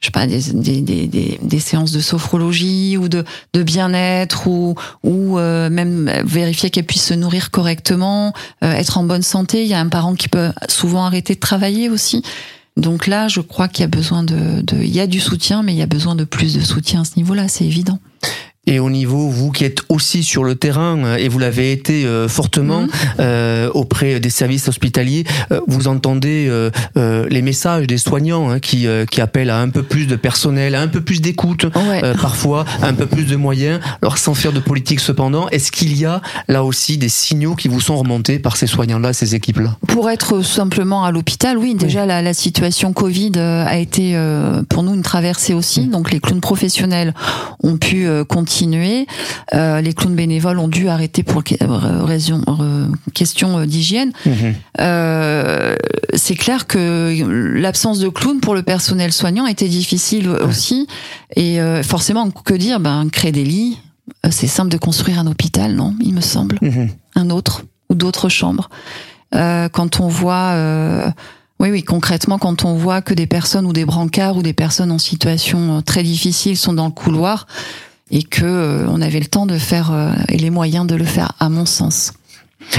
je 0.00 0.06
sais 0.06 0.10
pas, 0.12 0.26
des, 0.26 0.40
des, 0.54 0.80
des, 0.80 1.38
des, 1.42 1.58
séances 1.60 1.90
de 1.92 2.00
sophrologie 2.00 2.96
ou 2.96 3.08
de, 3.08 3.24
de 3.52 3.62
bien-être 3.62 4.46
ou, 4.46 4.74
ou 5.02 5.38
euh, 5.38 5.68
même 5.70 6.10
vérifier 6.24 6.70
qu'elle 6.70 6.86
puisse 6.86 7.04
se 7.04 7.14
nourrir 7.14 7.50
correctement, 7.50 8.32
euh, 8.62 8.72
être 8.72 8.96
en 8.98 9.02
bonne 9.04 9.22
santé. 9.22 9.62
Il 9.62 9.68
y 9.68 9.74
a 9.74 9.80
un 9.80 9.88
parent 9.88 10.14
qui 10.14 10.28
peut 10.28 10.50
souvent 10.68 11.04
arrêter 11.04 11.34
de 11.34 11.40
travailler 11.40 11.88
aussi. 11.90 12.22
Donc 12.76 13.06
là, 13.08 13.26
je 13.28 13.40
crois 13.40 13.66
qu'il 13.68 13.80
y 13.82 13.84
a 13.84 13.88
besoin 13.88 14.22
de, 14.22 14.62
de, 14.62 14.76
il 14.76 14.94
y 14.94 15.00
a 15.00 15.06
du 15.06 15.20
soutien, 15.20 15.62
mais 15.62 15.72
il 15.74 15.78
y 15.78 15.82
a 15.82 15.86
besoin 15.86 16.14
de 16.14 16.24
plus 16.24 16.54
de 16.54 16.60
soutien 16.60 17.00
à 17.02 17.04
ce 17.04 17.16
niveau-là, 17.16 17.48
c'est 17.48 17.64
évident. 17.64 17.98
Et 18.66 18.78
au 18.78 18.90
niveau, 18.90 19.28
vous 19.30 19.50
qui 19.52 19.64
êtes 19.64 19.80
aussi 19.88 20.22
sur 20.22 20.44
le 20.44 20.54
terrain, 20.54 20.98
euh, 20.98 21.16
et 21.16 21.28
vous 21.28 21.38
l'avez 21.38 21.72
été 21.72 22.04
euh, 22.04 22.28
fortement 22.28 22.82
Mhm. 22.82 22.88
euh, 23.20 23.70
auprès 23.72 24.20
des 24.20 24.28
services 24.28 24.68
hospitaliers, 24.68 25.24
euh, 25.50 25.60
vous 25.66 25.88
entendez 25.88 26.46
euh, 26.48 26.70
euh, 26.98 27.26
les 27.30 27.40
messages 27.40 27.86
des 27.86 27.96
soignants 27.96 28.50
hein, 28.50 28.60
qui, 28.60 28.86
euh, 28.86 29.06
qui 29.06 29.22
appellent 29.22 29.48
à 29.50 29.58
un 29.60 29.70
peu 29.70 29.82
plus 29.82 30.06
de 30.06 30.14
personnel, 30.14 30.74
à 30.74 30.82
un 30.82 30.88
peu 30.88 31.00
plus 31.00 31.22
d'écoute, 31.22 31.64
Ouais. 31.64 32.04
euh, 32.04 32.14
parfois 32.14 32.66
à 32.82 32.88
un 32.88 32.92
peu 32.92 33.06
plus 33.06 33.24
de 33.24 33.34
moyens. 33.34 33.80
Alors 34.02 34.18
sans 34.18 34.34
faire 34.34 34.52
de 34.52 34.60
politique 34.60 35.00
cependant, 35.00 35.48
est-ce 35.48 35.72
qu'il 35.72 35.96
y 35.96 36.04
a 36.04 36.20
là 36.46 36.62
aussi 36.62 36.98
des 36.98 37.08
signaux 37.08 37.54
qui 37.54 37.68
vous 37.68 37.80
sont 37.80 37.96
remontés 37.96 38.38
par 38.38 38.58
ces 38.58 38.66
soignants-là, 38.66 39.14
ces 39.14 39.34
équipes-là? 39.34 39.78
Pour 39.88 40.10
être 40.10 40.42
simplement 40.44 41.02
à 41.04 41.10
l'hôpital, 41.12 41.56
oui, 41.56 41.74
déjà 41.74 42.04
la, 42.04 42.20
la 42.20 42.34
situation 42.34 42.92
Covid 42.92 43.32
a 43.38 43.78
été 43.78 44.12
euh, 44.16 44.62
pour 44.68 44.82
nous 44.82 44.92
une 44.94 45.02
traversée 45.02 45.54
aussi. 45.54 45.86
Donc 45.86 46.12
les 46.12 46.20
clowns 46.20 46.40
professionnels 46.42 47.14
ont 47.62 47.78
pu 47.78 48.06
euh, 48.06 48.24
continuer, 48.50 49.06
Euh, 49.54 49.80
les 49.80 49.94
clowns 49.94 50.14
bénévoles 50.14 50.58
ont 50.58 50.68
dû 50.68 50.88
arrêter 50.88 51.22
pour 51.24 51.42
euh, 51.62 52.04
raison, 52.04 52.42
euh, 52.48 52.86
question 53.14 53.58
euh, 53.58 53.66
d'hygiène. 53.66 54.12
Euh, 54.80 55.74
c'est 56.14 56.34
clair 56.36 56.66
que 56.66 57.12
l'absence 57.60 57.98
de 57.98 58.08
clown 58.08 58.40
pour 58.40 58.54
le 58.54 58.62
personnel 58.62 59.12
soignant 59.12 59.46
était 59.46 59.68
difficile 59.68 60.28
aussi. 60.28 60.86
Et 61.36 61.60
euh, 61.60 61.82
forcément, 61.82 62.30
que 62.30 62.54
dire? 62.54 62.78
Ben 62.80 63.08
créer 63.10 63.32
des 63.32 63.44
lits, 63.44 63.78
c'est 64.30 64.46
simple 64.46 64.70
de 64.70 64.78
construire 64.78 65.18
un 65.18 65.26
hôpital, 65.26 65.74
non 65.74 65.94
Il 66.00 66.14
me 66.14 66.20
semble 66.20 66.58
Mhm. 66.60 66.88
un 67.16 67.30
autre 67.30 67.62
ou 67.88 67.94
d'autres 67.94 68.28
chambres. 68.28 68.68
Euh, 69.34 69.68
quand 69.68 70.00
on 70.00 70.08
voit, 70.08 70.52
euh, 70.54 71.10
Oui, 71.62 71.68
oui, 71.70 71.82
concrètement, 71.82 72.38
quand 72.38 72.64
on 72.64 72.72
voit 72.74 73.02
que 73.02 73.12
des 73.12 73.26
personnes 73.26 73.66
ou 73.66 73.74
des 73.74 73.84
brancards 73.84 74.34
ou 74.38 74.42
des 74.42 74.54
personnes 74.54 74.90
en 74.90 74.98
situation 74.98 75.82
très 75.82 76.02
difficile 76.02 76.56
sont 76.56 76.72
dans 76.72 76.86
le 76.86 76.90
couloir 77.02 77.46
et 78.10 78.22
que 78.22 78.44
euh, 78.44 78.86
on 78.88 79.00
avait 79.00 79.20
le 79.20 79.26
temps 79.26 79.46
de 79.46 79.58
faire 79.58 79.92
euh, 79.92 80.12
et 80.28 80.36
les 80.36 80.50
moyens 80.50 80.86
de 80.86 80.94
le 80.94 81.04
faire, 81.04 81.32
à 81.38 81.48
mon 81.48 81.66
sens. 81.66 82.12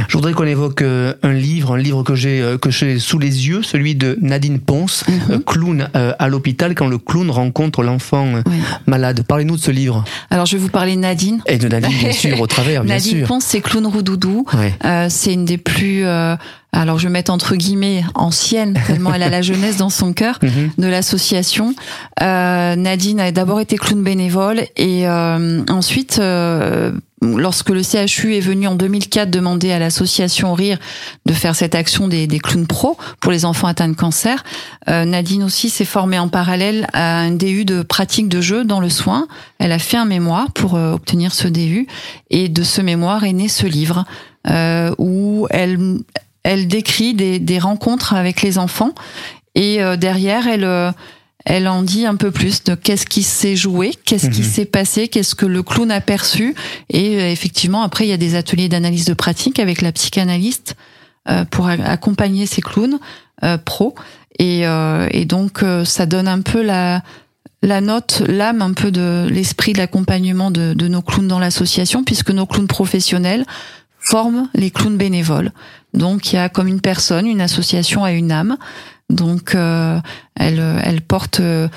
Je 0.07 0.13
voudrais 0.13 0.33
qu'on 0.33 0.45
évoque 0.45 0.81
euh, 0.83 1.13
un 1.23 1.33
livre, 1.33 1.73
un 1.73 1.77
livre 1.77 2.03
que 2.03 2.15
j'ai 2.15 2.41
euh, 2.41 2.57
que 2.57 2.69
j'ai 2.69 2.99
sous 2.99 3.17
les 3.19 3.47
yeux, 3.47 3.61
celui 3.63 3.95
de 3.95 4.17
Nadine 4.21 4.59
Ponce, 4.59 5.03
euh, 5.29 5.39
clown 5.39 5.89
à 5.93 6.27
l'hôpital 6.27 6.75
quand 6.75 6.87
le 6.87 6.97
clown 6.97 7.29
rencontre 7.31 7.81
l'enfant 7.83 8.27
Oui. 8.45 8.53
malade. 8.85 9.23
Parlez-nous 9.27 9.57
de 9.57 9.61
ce 9.61 9.71
livre 9.71 10.03
Alors, 10.29 10.45
je 10.45 10.55
vais 10.55 10.61
vous 10.61 10.69
parler 10.69 10.95
de 10.95 11.01
Nadine. 11.01 11.41
et 11.47 11.57
de 11.57 11.67
Nadine 11.67 11.97
bien 11.97 12.11
sûr 12.11 12.39
au 12.39 12.47
travers, 12.47 12.83
bien 12.83 12.95
Nadine 12.95 13.17
sûr. 13.19 13.27
Ponce, 13.27 13.43
c'est 13.45 13.61
Clown 13.61 13.85
Roudoudou. 13.87 14.45
Ouais. 14.53 14.73
Euh, 14.85 15.07
c'est 15.09 15.33
une 15.33 15.45
des 15.45 15.57
plus, 15.57 16.05
euh, 16.05 16.35
alors 16.71 16.99
je 16.99 17.07
vais 17.07 17.13
mettre 17.13 17.31
entre 17.31 17.55
guillemets 17.55 18.03
anciennes, 18.15 18.79
tellement 18.87 19.13
elle 19.13 19.23
a 19.23 19.29
la 19.29 19.41
jeunesse 19.41 19.77
dans 19.77 19.89
son 19.89 20.13
cœur, 20.13 20.39
Mhm. 20.43 20.71
de 20.77 20.87
l'association. 20.87 21.73
Euh, 22.21 22.75
Nadine 22.75 23.19
a 23.19 23.31
d'abord 23.31 23.59
été 23.59 23.77
clown 23.77 24.01
bénévole 24.03 24.61
et 24.77 25.07
euh, 25.07 25.61
ensuite, 25.69 26.17
euh, 26.19 26.91
lorsque 27.21 27.69
le 27.69 27.83
CHU 27.83 28.35
est 28.35 28.41
venu 28.41 28.67
en 28.67 28.75
2004 28.75 29.29
demander 29.29 29.71
à 29.71 29.79
l'association 29.79 30.53
Rire 30.53 30.79
de 31.25 31.33
faire 31.33 31.55
cette 31.55 31.75
action 31.75 32.07
des, 32.07 32.27
des 32.27 32.39
clowns 32.39 32.67
pro 32.67 32.97
pour 33.19 33.31
les 33.31 33.45
enfants 33.45 33.67
atteints 33.67 33.87
de 33.87 33.95
cancer, 33.95 34.43
euh, 34.89 35.05
Nadine 35.05 35.43
aussi 35.43 35.69
s'est 35.69 35.85
formée 35.85 36.17
en 36.17 36.29
parallèle 36.29 36.87
à 36.93 37.19
un 37.19 37.31
DU 37.31 37.63
de 37.63 37.83
pratique 37.83 38.27
de 38.27 38.41
jeu 38.41 38.63
dans 38.63 38.79
le 38.79 38.89
soin. 38.89 39.27
Elle 39.59 39.71
a 39.71 39.79
fait 39.79 39.97
un 39.97 40.05
mémoire 40.05 40.51
pour 40.51 40.75
euh, 40.75 40.93
obtenir 40.93 41.33
ce 41.33 41.47
DU 41.47 41.87
et 42.29 42.49
de 42.49 42.63
ce 42.63 42.81
mémoire 42.81 43.23
est 43.23 43.33
né 43.33 43.47
ce 43.47 43.67
livre 43.67 44.05
euh, 44.49 44.93
où 44.97 45.47
elle 45.51 45.99
elle 46.43 46.67
décrit 46.67 47.13
des, 47.13 47.37
des 47.37 47.59
rencontres 47.59 48.15
avec 48.15 48.41
les 48.41 48.57
enfants 48.57 48.95
et 49.53 49.79
derrière 49.97 50.47
elle 50.47 50.93
elle 51.45 51.67
en 51.67 51.81
dit 51.83 52.05
un 52.05 52.15
peu 52.15 52.31
plus 52.31 52.63
de 52.63 52.75
qu'est-ce 52.75 53.05
qui 53.05 53.23
s'est 53.23 53.55
joué, 53.55 53.93
qu'est-ce 54.05 54.29
qui 54.29 54.41
Mhm. 54.41 54.47
s'est 54.47 54.65
passé, 54.65 55.07
qu'est-ce 55.07 55.35
que 55.35 55.45
le 55.45 55.63
clown 55.63 55.89
a 55.91 56.01
perçu. 56.01 56.55
Et 56.89 57.17
euh, 57.19 57.31
effectivement, 57.31 57.81
après, 57.81 58.05
il 58.05 58.09
y 58.09 58.13
a 58.13 58.17
des 58.17 58.35
ateliers 58.35 58.69
d'analyse 58.69 59.05
de 59.05 59.13
pratique 59.13 59.59
avec 59.59 59.81
la 59.81 59.91
psychanalyste 59.91 60.75
euh, 61.29 61.45
pour 61.45 61.67
accompagner 61.67 62.45
ces 62.45 62.61
clowns 62.61 62.99
euh, 63.43 63.57
pro. 63.57 63.95
Et, 64.39 64.65
euh, 64.67 65.07
et 65.11 65.25
donc, 65.25 65.63
ça 65.85 66.05
donne 66.05 66.27
un 66.27 66.41
peu 66.41 66.61
la, 66.63 67.03
la 67.63 67.81
note, 67.81 68.23
l'âme 68.27 68.61
un 68.61 68.73
peu 68.73 68.89
de 68.91 69.27
l'esprit 69.29 69.73
de 69.73 69.77
l'accompagnement 69.79 70.51
de, 70.51 70.73
de 70.73 70.87
nos 70.87 71.01
clowns 71.01 71.27
dans 71.27 71.39
l'association, 71.39 72.03
puisque 72.03 72.31
nos 72.31 72.45
clowns 72.45 72.67
professionnels 72.67 73.45
forment 73.99 74.49
les 74.55 74.71
clowns 74.71 74.97
bénévoles. 74.97 75.51
Donc, 75.93 76.31
il 76.31 76.37
y 76.37 76.39
a 76.39 76.49
comme 76.49 76.67
une 76.67 76.81
personne, 76.81 77.27
une 77.27 77.41
association 77.41 78.03
a 78.03 78.13
une 78.13 78.31
âme. 78.31 78.57
Donc, 79.11 79.55
euh, 79.55 79.99
elle, 80.35 80.59
elle 80.83 81.01
porte, 81.01 81.39
euh, 81.41 81.67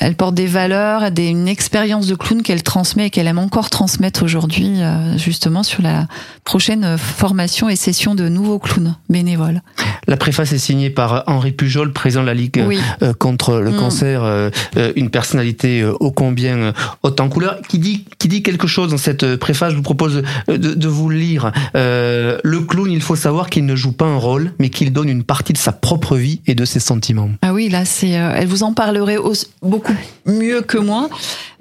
elle 0.00 0.14
porte 0.14 0.34
des 0.34 0.46
valeurs, 0.46 1.10
des, 1.10 1.26
une 1.28 1.48
expérience 1.48 2.06
de 2.06 2.14
clown 2.14 2.42
qu'elle 2.42 2.62
transmet 2.62 3.06
et 3.06 3.10
qu'elle 3.10 3.26
aime 3.26 3.38
encore 3.38 3.70
transmettre 3.70 4.22
aujourd'hui, 4.22 4.68
euh, 4.82 5.16
justement 5.18 5.62
sur 5.62 5.82
la 5.82 6.06
prochaine 6.44 6.96
formation 6.98 7.68
et 7.68 7.76
session 7.76 8.14
de 8.14 8.28
nouveaux 8.28 8.58
clowns 8.58 8.96
bénévoles. 9.08 9.62
La 10.06 10.16
préface 10.16 10.52
est 10.52 10.58
signée 10.58 10.90
par 10.90 11.24
Henri 11.26 11.52
Pujol, 11.52 11.92
président 11.92 12.22
de 12.22 12.26
la 12.26 12.34
Ligue 12.34 12.62
Oui. 12.66 12.78
euh, 13.02 13.12
contre 13.14 13.56
le 13.60 13.70
Mm. 13.70 13.76
cancer, 13.76 14.22
euh, 14.24 14.50
une 14.96 15.10
personnalité 15.10 15.84
ô 15.84 16.10
combien 16.10 16.72
haute 17.02 17.20
en 17.20 17.28
couleur, 17.28 17.58
qui 17.68 17.78
dit, 17.78 18.04
qui 18.18 18.28
dit 18.28 18.42
quelque 18.42 18.66
chose 18.66 18.90
dans 18.90 18.98
cette 18.98 19.36
préface. 19.36 19.70
Je 19.72 19.76
vous 19.76 19.82
propose 19.82 20.22
de, 20.48 20.56
de 20.56 20.88
vous 20.88 21.08
le 21.08 21.16
lire. 21.16 21.52
Le 21.74 22.58
clown, 22.60 22.90
il 22.90 23.02
faut 23.02 23.16
savoir 23.16 23.50
qu'il 23.50 23.66
ne 23.66 23.76
joue 23.76 23.92
pas 23.92 24.06
un 24.06 24.16
rôle, 24.16 24.52
mais 24.58 24.70
qu'il 24.70 24.92
donne 24.92 25.08
une 25.08 25.24
partie 25.24 25.52
de 25.52 25.58
sa 25.58 25.72
propre 25.72 26.16
vie 26.16 26.40
et 26.46 26.54
de 26.54 26.64
ses 26.64 26.80
sentiments. 26.80 27.30
Ah 27.42 27.52
oui, 27.52 27.68
là, 27.68 27.84
c'est, 27.84 28.10
elle 28.10 28.46
vous 28.46 28.62
en 28.62 28.72
parlerait 28.72 29.16
aussi- 29.16 29.46
beaucoup 29.62 29.83
mieux 30.26 30.62
que 30.62 30.78
moi. 30.78 31.08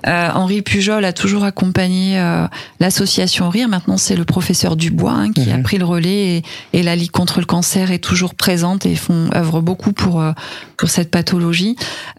Euh, 0.05 0.29
Henri 0.33 0.61
Pujol 0.61 1.05
a 1.05 1.13
toujours 1.13 1.45
accompagné 1.45 2.19
euh, 2.19 2.45
l'association 2.81 3.49
Rire. 3.49 3.69
Maintenant, 3.69 3.97
c'est 3.97 4.15
le 4.17 4.25
professeur 4.25 4.75
Dubois 4.75 5.13
hein, 5.13 5.31
qui 5.31 5.47
Mhm. 5.49 5.59
a 5.59 5.63
pris 5.63 5.77
le 5.77 5.85
relais 5.85 6.37
et, 6.37 6.43
et 6.73 6.83
la 6.83 6.95
Ligue 6.95 7.11
contre 7.11 7.39
le 7.39 7.45
cancer 7.45 7.91
est 7.91 7.99
toujours 8.03 8.35
présente 8.35 8.85
et 8.85 8.95
font 8.95 9.29
œuvre 9.33 9.61
beaucoup 9.61 9.93
pour 9.93 10.19
euh, 10.21 10.33
pour 10.77 10.89
cette 10.89 11.09
pathologie. 11.09 11.75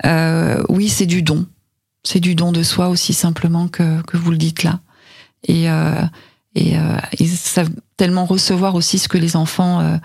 Euh, 0.06 0.62
oui, 0.70 0.88
c'est 0.88 1.06
du 1.06 1.22
don. 1.22 1.46
C'est 2.04 2.20
du 2.20 2.34
don 2.34 2.52
de 2.52 2.62
soi 2.62 2.88
aussi 2.88 3.12
simplement 3.12 3.68
que 3.68 4.00
que 4.02 4.16
vous 4.16 4.30
le 4.30 4.38
dites 4.38 4.62
là. 4.62 4.80
Et 5.46 5.68
euh, 5.70 5.92
et 6.54 6.78
euh, 6.78 6.96
ils 7.18 7.28
savent 7.28 7.70
tellement 7.96 8.24
recevoir 8.24 8.76
aussi 8.76 8.98
ce 8.98 9.08
que 9.08 9.18
les 9.18 9.36
enfants 9.36 9.80
euh, 9.80 9.96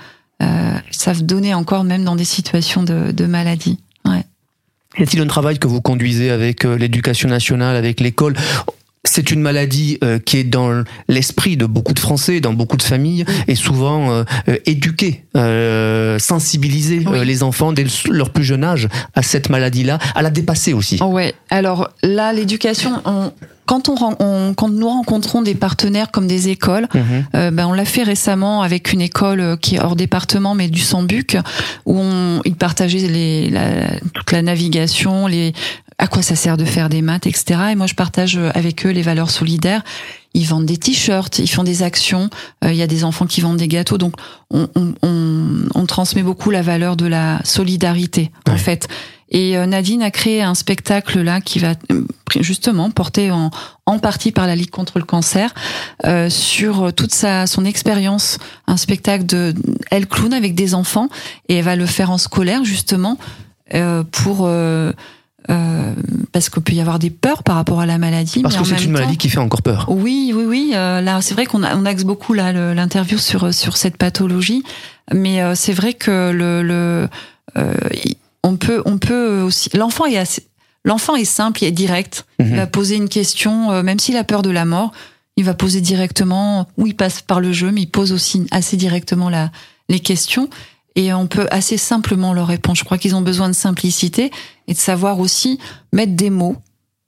euh, 0.42 0.72
savent 0.92 1.24
donner 1.24 1.54
encore 1.54 1.84
même 1.86 2.04
dans 2.04 2.16
des 2.16 2.26
situations 2.26 2.84
de, 2.84 3.12
de 3.12 3.26
maladie. 3.26 3.78
A-t-il 4.98 5.22
un 5.22 5.28
travail 5.28 5.60
que 5.60 5.68
vous 5.68 5.82
conduisez 5.82 6.32
avec 6.32 6.66
euh, 6.66 6.76
l'éducation 6.76 7.30
nationale, 7.30 7.76
avec 7.76 8.00
l'école? 8.00 8.36
C'est 9.06 9.32
une 9.32 9.40
maladie 9.42 9.98
euh, 10.04 10.20
qui 10.20 10.38
est 10.38 10.44
dans 10.44 10.84
l'esprit 11.08 11.56
de 11.58 11.66
beaucoup 11.66 11.94
de 11.94 12.00
Français, 12.00 12.42
dans 12.42 12.54
beaucoup 12.54 12.78
de 12.78 12.84
familles, 12.84 13.26
et 13.48 13.56
souvent 13.56 14.12
euh, 14.12 14.24
euh, 14.50 14.58
éduquer, 14.66 15.24
euh, 15.38 16.20
sensibiliser 16.20 17.04
Oui. 17.08 17.20
euh, 17.20 17.24
les 17.24 17.44
enfants 17.44 17.72
dès 17.72 17.84
le- 17.86 18.12
leur 18.14 18.30
plus 18.32 18.44
jeune 18.44 18.64
âge 18.64 18.88
à 19.16 19.22
cette 19.22 19.50
maladie-là, 19.50 20.00
à 20.16 20.22
la 20.22 20.30
dépasser 20.30 20.74
aussi. 20.74 20.98
Oh 21.02 21.06
ouais. 21.08 21.34
Alors 21.50 21.90
là, 22.04 22.34
l'éducation, 22.34 22.92
on- 23.06 23.32
quand 23.66 23.88
on, 23.88 23.96
on- 24.20 24.54
quand 24.56 24.70
nous 24.70 24.88
rencontrons 24.90 25.44
des 25.44 25.56
partenaires 25.56 26.12
comme 26.12 26.28
des 26.28 26.50
écoles, 26.50 26.88
Mhm. 26.94 27.26
euh, 27.36 27.52
ben 27.52 27.68
on 27.68 27.74
l'a 27.74 27.86
fait 27.86 28.04
récemment 28.04 28.64
avec 28.64 28.92
une 28.92 29.02
école 29.02 29.58
qui 29.62 29.76
est 29.76 29.80
hors 29.80 29.96
département 29.96 30.56
mais 30.56 30.68
du 30.70 30.82
Sambuc 30.82 31.38
où 31.86 31.98
on 32.00 32.42
ils 32.46 32.56
partageaient 32.56 33.08
les, 33.08 33.50
la, 33.50 33.88
toute 34.14 34.32
la 34.32 34.42
navigation, 34.42 35.28
les 35.28 35.54
à 36.00 36.08
quoi 36.08 36.24
ça 36.24 36.36
sert 36.36 36.58
de 36.58 36.66
faire 36.66 36.90
des 36.90 37.02
maths, 37.04 37.28
etc. 37.28 37.60
Et 37.72 37.76
moi 37.76 37.86
je 37.86 37.94
partage 37.94 38.38
euh, 38.38 38.50
avec 38.56 38.86
eux 38.86 38.90
les 38.90 39.04
valeurs 39.04 39.30
solidaires. 39.30 39.84
Ils 40.34 40.46
vendent 40.46 40.66
des 40.66 40.78
t-shirts, 40.78 41.40
ils 41.40 41.50
font 41.50 41.64
des 41.64 41.84
actions. 41.84 42.30
euh, 42.64 42.72
Il 42.72 42.78
y 42.78 42.82
a 42.82 42.88
des 42.88 43.04
enfants 43.04 43.26
qui 43.28 43.42
vendent 43.42 43.58
des 43.58 43.68
gâteaux, 43.68 43.98
donc 43.98 44.14
on, 44.50 44.68
on, 44.76 44.94
on, 45.04 45.48
on 45.76 45.86
transmet 45.86 46.24
beaucoup 46.24 46.52
la 46.52 46.62
valeur 46.62 46.96
de 46.96 47.06
la 47.06 47.42
solidarité 47.44 48.32
en 48.50 48.58
fait. 48.58 48.88
Et 49.32 49.58
euh, 49.58 49.66
Nadine 49.68 50.02
a 50.02 50.10
créé 50.10 50.42
un 50.42 50.56
spectacle 50.56 51.22
là 51.22 51.40
qui 51.42 51.60
va 51.60 51.74
justement 52.40 52.90
porté 52.90 53.30
en, 53.30 53.52
en 53.86 54.00
partie 54.00 54.32
par 54.32 54.48
la 54.48 54.56
Ligue 54.56 54.72
contre 54.72 54.98
le 55.00 55.06
cancer 55.06 55.54
euh, 56.06 56.30
sur 56.30 56.94
toute 56.94 57.14
sa 57.14 57.46
son 57.46 57.66
expérience, 57.66 58.40
un 58.68 58.78
spectacle 58.78 59.26
de 59.26 59.54
elle 59.92 60.08
clown 60.08 60.34
avec 60.34 60.56
des 60.56 60.74
enfants 60.74 61.10
et 61.48 61.56
elle 61.58 61.66
va 61.66 61.76
le 61.76 61.86
faire 61.86 62.10
en 62.10 62.18
scolaire 62.18 62.64
justement 62.64 63.18
euh, 63.76 64.04
pour 64.04 64.46
euh, 64.48 64.94
euh, 65.50 65.94
parce 66.32 66.50
qu'il 66.50 66.62
peut 66.62 66.74
y 66.74 66.82
avoir 66.82 67.00
des 67.00 67.10
peurs 67.10 67.44
par 67.44 67.56
rapport 67.56 67.80
à 67.80 67.86
la 67.86 67.98
maladie. 67.98 68.42
Parce 68.42 68.56
mais 68.56 68.62
que 68.62 68.68
c'est 68.68 68.76
une 68.84 68.88
temps- 68.94 69.00
maladie 69.00 69.18
qui 69.18 69.30
fait 69.30 69.40
encore 69.40 69.62
peur. 69.62 69.86
oui, 69.90 70.32
oui, 70.36 70.44
oui. 70.46 70.72
euh, 70.76 71.02
là, 71.02 71.22
c'est 71.22 71.34
vrai 71.34 71.46
qu'on 71.46 71.64
on 71.64 71.86
axe 71.86 72.04
beaucoup 72.04 72.34
là 72.34 72.52
l'interview 72.74 73.18
sur 73.18 73.54
sur 73.54 73.78
cette 73.78 73.98
pathologie, 73.98 74.64
mais 75.14 75.42
euh, 75.42 75.56
c'est 75.56 75.74
vrai 75.74 75.94
que 75.94 76.32
le, 76.32 76.62
le 76.64 77.08
euh, 77.58 77.74
on 78.44 78.56
peut 78.58 78.82
on 78.86 78.98
peut 78.98 79.42
aussi 79.42 79.70
l'enfant 79.76 80.06
est 80.06 80.18
assez 80.18 80.46
l'enfant 80.86 81.16
est 81.16 81.26
simple, 81.26 81.64
il 81.64 81.68
est 81.68 81.72
direct. 81.72 82.26
Il 82.40 82.46
Mhm. 82.48 82.56
va 82.56 82.68
poser 82.68 82.96
une 82.96 83.10
question, 83.10 83.72
euh, 83.72 83.84
même 83.84 84.00
s'il 84.00 84.16
a 84.18 84.24
peur 84.24 84.42
de 84.44 84.50
la 84.50 84.66
mort, 84.66 84.92
il 85.36 85.44
va 85.44 85.54
poser 85.54 85.82
directement. 85.82 86.68
Ou 86.78 86.88
il 86.88 86.96
passe 86.96 87.22
par 87.22 87.40
le 87.42 87.52
jeu, 87.52 87.72
mais 87.72 87.82
il 87.82 87.88
pose 87.90 88.12
aussi 88.14 88.46
assez 88.52 88.78
directement 88.78 89.30
la 89.30 89.52
les 89.90 90.00
questions. 90.00 90.50
Et 90.96 91.14
on 91.14 91.28
peut 91.28 91.48
assez 91.52 91.78
simplement 91.78 92.34
leur 92.34 92.48
répondre. 92.48 92.78
Je 92.78 92.84
crois 92.84 92.98
qu'ils 92.98 93.16
ont 93.16 93.22
besoin 93.22 93.48
de 93.48 93.54
simplicité 93.54 94.32
et 94.68 94.74
de 94.74 94.78
savoir 94.78 95.20
aussi 95.20 95.60
mettre 95.94 96.14
des 96.14 96.30
mots 96.30 96.58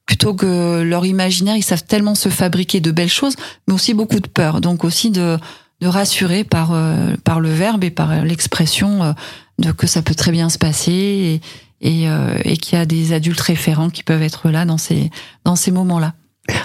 plutôt 0.06 0.34
que 0.34 0.82
leur 0.82 1.06
imaginaire, 1.06 1.56
ils 1.56 1.63
savent 1.63 1.86
tellement 1.86 2.15
se 2.15 2.28
fabriquer 2.30 2.82
de 2.82 2.91
belles 2.91 3.08
choses, 3.08 3.36
mais 3.67 3.74
aussi 3.74 3.94
beaucoup 3.94 4.20
de 4.20 4.28
peur. 4.28 4.60
Donc 4.60 4.84
aussi 4.84 5.10
de, 5.10 5.38
de 5.80 5.88
rassurer 5.88 6.44
par, 6.44 6.72
euh, 6.74 7.15
par 7.24 7.39
le 7.39 7.50
verbe 7.50 7.84
et 7.84 7.91
par 7.91 8.24
l'expression 8.24 9.04
euh, 9.04 9.13
de 9.60 9.72
que 9.72 9.88
ça 9.88 10.02
peut 10.02 10.15
très 10.15 10.32
bien 10.32 10.50
se 10.50 10.58
passer 10.58 10.91
et, 10.91 11.41
et, 11.82 12.10
euh, 12.10 12.38
et 12.44 12.58
qu'il 12.58 12.78
y 12.78 12.82
a 12.82 12.86
des 12.86 13.13
adultes 13.13 13.41
référents 13.41 13.89
qui 13.89 14.04
peuvent 14.04 14.22
être 14.22 14.50
là 14.50 14.65
dans 14.65 14.78
ces, 14.78 15.10
dans 15.46 15.56
ces 15.56 15.72
moments-là. 15.72 16.13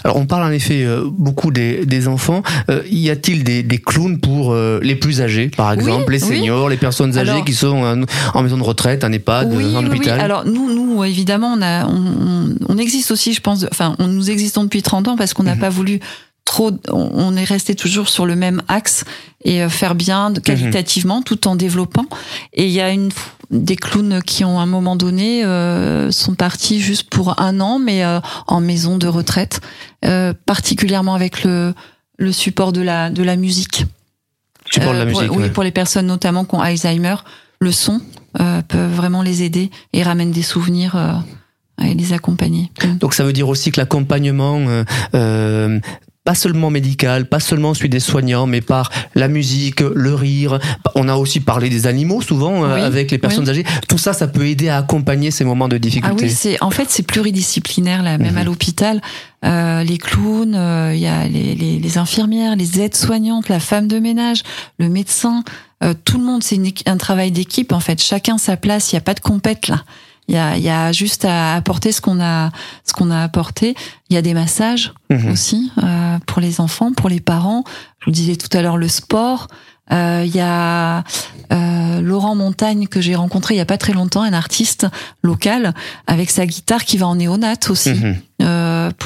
Alors 0.05 0.17
on 0.17 0.27
parle 0.27 0.45
en 0.45 0.51
effet 0.53 0.85
euh, 0.85 1.05
beaucoup 1.11 1.51
des, 1.51 1.85
des 1.87 2.09
enfants. 2.09 2.43
Euh, 2.71 2.83
y 2.91 3.11
a-t-il 3.11 3.45
des, 3.45 3.63
des 3.63 3.79
clowns 3.79 4.19
pour 4.19 4.53
euh, 4.53 4.81
les 4.83 4.97
plus 4.97 5.21
âgés, 5.21 5.49
par 5.57 5.73
exemple, 5.73 6.13
les 6.13 6.23
oui. 6.25 6.37
seniors, 6.37 6.69
les 6.69 6.77
personnes 6.77 7.17
âgées 7.19 7.31
Alors- 7.31 7.45
qui 7.45 7.55
sont 7.55 7.69
en, 7.77 8.03
en 8.35 8.43
maison 8.43 8.57
de 8.57 8.63
retraite, 8.63 9.05
en 9.05 9.13
EHPAD, 9.13 9.53
oui, 9.53 9.77
en 9.77 9.85
hôpital? 9.87 10.21
Alors 10.21 10.45
nous, 10.45 10.75
nous 10.75 11.05
évidemment, 11.05 11.55
on, 11.57 11.63
a, 11.63 11.87
on, 11.87 12.55
on- 12.69 12.79
existe 12.79 13.11
aussi, 13.11 13.33
je 13.33 13.41
pense. 13.41 13.65
Enfin, 13.71 13.97
on, 13.99 14.07
nous 14.07 14.31
existons 14.31 14.63
depuis 14.65 14.83
30 14.83 15.09
ans 15.09 15.17
parce 15.17 15.33
qu'on 15.35 15.43
n'a 15.45 15.55
Mhm. 15.55 15.61
pas 15.61 15.71
voulu 15.71 16.01
trop. 16.45 16.71
On, 16.93 17.37
est 17.37 17.45
resté 17.45 17.75
toujours 17.75 18.09
sur 18.09 18.25
le 18.27 18.37
même 18.37 18.63
axe 18.69 19.05
et 19.45 19.63
euh, 19.63 19.69
faire 19.69 19.95
bien 19.95 20.31
de- 20.31 20.41
qualitativement 20.41 21.23
tout 21.23 21.49
en 21.49 21.57
développant. 21.57 22.05
Et 22.53 22.67
il 22.67 22.71
y 22.73 22.81
a 22.81 22.91
une 22.91 23.11
des 23.51 23.77
clowns 23.77 24.21
qui 24.23 24.45
ont 24.45 24.59
à 24.59 24.63
un 24.63 24.67
moment 24.67 24.97
donné 24.97 25.45
euh, 25.45 26.11
sont 26.11 26.35
partis 26.35 26.81
juste 26.81 27.09
pour 27.11 27.41
un 27.41 27.61
an, 27.61 27.79
mais 27.79 28.05
euh, 28.05 28.21
en 28.47 28.61
maison 28.61 28.99
de 28.99 29.07
retraite, 29.07 29.61
euh, 30.05 30.33
particulièrement 30.47 31.15
avec 31.15 31.45
le 31.45 31.75
le 32.19 32.33
support 32.33 32.73
de 32.73 32.81
la 32.81 33.11
de 33.11 33.23
la 33.23 33.37
musique. 33.37 33.87
Support 34.71 34.95
de 34.95 34.99
la 34.99 35.05
Euh, 35.05 35.11
pour- 35.11 35.21
musique. 35.21 35.37
oui, 35.37 35.43
ouais. 35.45 35.51
pour 35.51 35.63
les 35.63 35.71
personnes 35.71 36.07
notamment 36.07 36.45
qui 36.45 36.55
ont 36.55 36.61
Alzheimer, 36.61 37.17
le 37.61 37.73
son 37.73 38.01
peut 38.69 38.85
vraiment 38.87 39.23
les 39.23 39.43
aider 39.43 39.71
et 39.95 40.03
ramène 40.03 40.31
des 40.31 40.43
souvenirs 40.43 41.23
et 41.83 41.95
les 41.95 42.13
accompagner. 42.13 42.71
Donc 43.01 43.15
ça 43.15 43.25
veut 43.25 43.33
dire 43.33 43.49
aussi 43.49 43.71
que 43.71 43.79
l'accompagnement 43.81 44.59
euh, 45.15 45.79
pas 46.27 46.35
seulement 46.35 46.71
médical, 46.71 47.27
pas 47.27 47.39
seulement 47.39 47.73
celui 47.73 47.89
des 47.89 48.01
soignants, 48.01 48.47
mais 48.47 48.61
par 48.61 48.91
la 49.15 49.29
musique, 49.29 49.81
le 49.81 50.13
rire. 50.13 50.59
On 50.97 51.09
a 51.09 51.15
aussi 51.15 51.39
parlé 51.39 51.71
des 51.71 51.87
animaux 51.87 52.21
souvent 52.21 52.65
euh, 52.65 52.85
avec 52.85 53.13
les 53.13 53.19
personnes 53.19 53.49
âgées. 53.49 53.65
Tout 53.89 53.97
ça, 53.97 54.13
ça 54.13 54.27
peut 54.27 54.47
aider 54.47 54.69
à 54.69 54.79
accompagner 54.79 55.31
ces 55.31 55.45
moments 55.45 55.69
de 55.69 55.79
difficulté. 55.79 56.17
Ah 56.19 56.27
oui, 56.27 56.31
c'est 56.31 56.61
en 56.61 56.71
fait 56.71 56.87
c'est 56.91 57.05
pluridisciplinaire 57.05 58.03
là, 58.03 58.19
même 58.19 58.37
à 58.37 58.41
mhm. 58.41 58.47
l'hôpital. 58.47 59.01
Euh, 59.45 59.85
les 59.85 59.99
clowns, 59.99 60.55
il 60.55 60.57
euh, 60.57 60.95
y 60.97 61.07
a 61.07 61.29
les, 61.29 61.55
les, 61.55 61.79
les 61.79 61.99
infirmières, 61.99 62.57
les 62.57 62.81
aides-soignantes, 62.81 63.49
la 63.49 63.61
femme 63.61 63.87
de 63.87 64.01
ménage, 64.01 64.43
le 64.79 64.89
médecin. 64.89 65.45
Euh, 65.85 65.95
tout 66.05 66.19
le 66.19 66.25
monde, 66.25 66.43
c'est 66.43 66.59
un 66.87 66.97
travail 66.97 67.31
d'équipe 67.31 67.73
en 67.73 67.81
fait. 67.81 68.03
Chacun 68.03 68.39
sa 68.39 68.57
place. 68.57 68.91
Il 68.91 68.97
n'y 68.97 68.99
a 68.99 69.03
pas 69.03 69.15
de 69.15 69.21
compète 69.21 69.69
là. 69.69 69.85
Il 70.29 70.35
y 70.35 70.39
a, 70.39 70.59
y 70.59 70.69
a, 70.69 70.93
juste 70.93 71.25
à 71.25 71.55
apporter 71.55 71.93
ce 71.93 72.01
qu'on 72.01 72.21
a, 72.21 72.51
ce 72.85 72.93
qu'on 72.93 73.11
a 73.11 73.23
apporté. 73.23 73.75
Il 74.11 74.15
y 74.15 74.17
a 74.17 74.23
des 74.23 74.35
massages 74.35 74.93
mhm. 75.11 75.31
aussi 75.31 75.73
euh, 75.83 76.19
pour 76.27 76.41
les 76.41 76.61
enfants, 76.61 76.93
pour 76.93 77.09
les 77.09 77.21
parents. 77.21 77.65
Je 78.01 78.07
vous 78.07 78.13
disais 78.13 78.37
tout 78.37 78.55
à 78.57 78.63
l'heure 78.63 78.77
le 78.77 78.89
sport. 78.89 79.49
Euh, 79.93 80.25
il 80.27 80.35
y 80.35 80.41
a 80.41 81.05
euh, 81.53 82.01
Laurent 82.01 82.35
Montagne 82.35 82.89
que 82.89 83.01
j'ai 83.01 83.15
rencontré 83.15 83.55
il 83.55 83.59
y 83.59 83.61
a 83.61 83.67
pas 83.67 83.79
très 83.79 83.93
longtemps, 83.93 84.23
un 84.23 84.33
artiste 84.33 84.89
local 85.23 85.75
avec 86.09 86.31
sa 86.31 86.45
guitare 86.45 86.85
qui 86.85 86.97
va 86.97 87.07
en 87.07 87.15
néonate 87.17 87.71
aussi. 87.71 87.95
Mhm. 87.95 88.17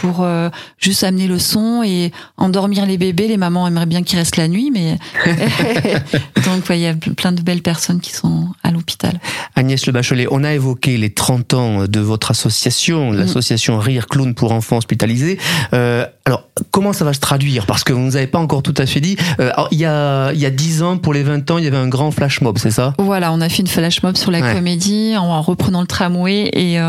Euh, 0.04 0.10
pour 0.10 0.24
euh, 0.24 0.48
juste 0.78 1.04
amener 1.04 1.26
le 1.26 1.38
son 1.38 1.82
et 1.84 2.12
endormir 2.36 2.86
les 2.86 2.98
bébés. 2.98 3.28
Les 3.28 3.36
mamans 3.36 3.66
aimeraient 3.66 3.86
bien 3.86 4.02
qu'ils 4.02 4.18
restent 4.18 4.36
la 4.36 4.48
nuit, 4.48 4.70
mais 4.72 4.98
donc 6.44 6.64
il 6.70 6.78
y 6.78 6.86
a 6.86 6.94
plein 6.94 7.32
de 7.32 7.42
belles 7.42 7.62
personnes 7.62 8.00
qui 8.00 8.12
sont 8.12 8.48
à 8.62 8.70
l'hôpital. 8.70 9.20
Agnès 9.56 9.84
Le 9.86 9.92
Bachelet, 9.92 10.26
on 10.30 10.44
a 10.44 10.52
évoqué 10.52 10.96
les 10.96 11.10
30 11.10 11.54
ans 11.54 11.84
de 11.86 12.00
votre 12.00 12.30
association, 12.30 13.10
mm. 13.10 13.16
l'association 13.16 13.78
Rire 13.78 14.06
Clown 14.06 14.34
pour 14.34 14.52
enfants 14.52 14.78
hospitalisés. 14.78 15.38
Euh, 15.74 16.06
alors, 16.24 16.48
comment 16.70 16.92
ça 16.92 17.04
va 17.04 17.12
se 17.12 17.20
traduire? 17.20 17.66
Parce 17.66 17.84
que 17.84 17.92
vous 17.92 18.00
nous 18.00 18.16
avez 18.16 18.26
pas 18.26 18.38
encore 18.38 18.62
tout 18.62 18.74
à 18.76 18.86
fait 18.86 19.00
dit. 19.00 19.16
Euh, 19.40 19.50
il, 19.70 19.78
y 19.78 19.84
a, 19.84 20.32
il 20.32 20.40
y 20.40 20.46
a 20.46 20.50
10 20.50 20.82
ans, 20.82 20.98
pour 20.98 21.12
les 21.12 21.22
20 21.22 21.50
ans, 21.50 21.58
il 21.58 21.64
y 21.64 21.68
avait 21.68 21.76
un 21.76 21.88
grand 21.88 22.10
flash 22.10 22.40
mob, 22.40 22.58
c'est 22.58 22.70
ça? 22.70 22.94
Voilà, 22.98 23.32
on 23.32 23.40
a 23.40 23.48
fait 23.48 23.62
une 23.62 23.68
flash 23.68 24.02
mob 24.02 24.16
sur 24.16 24.30
la 24.30 24.54
comédie 24.54 25.14
en 25.16 25.42
reprenant 25.42 25.80
le 25.80 25.86
tramway 25.86 26.50
et 26.52 26.80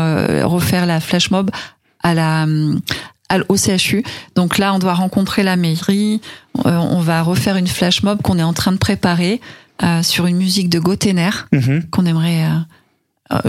refaire 0.44 0.86
la 0.86 1.00
flash 1.00 1.30
mob 1.30 1.50
à 2.02 2.14
la 2.14 2.46
au 3.48 3.56
CHU. 3.56 4.02
Donc 4.34 4.58
là, 4.58 4.74
on 4.74 4.78
doit 4.78 4.94
rencontrer 4.94 5.42
la 5.42 5.56
mairie. 5.56 6.20
Euh, 6.66 6.76
on 6.76 7.00
va 7.00 7.22
refaire 7.22 7.56
une 7.56 7.66
flash 7.66 8.02
mob 8.02 8.20
qu'on 8.22 8.38
est 8.38 8.42
en 8.42 8.52
train 8.52 8.72
de 8.72 8.76
préparer 8.76 9.40
euh, 9.82 10.02
sur 10.02 10.26
une 10.26 10.36
musique 10.36 10.68
de 10.68 10.78
Gotener 10.78 11.30
mhm. 11.52 11.84
qu'on 11.90 12.06
aimerait 12.06 12.44
euh, 12.44 12.58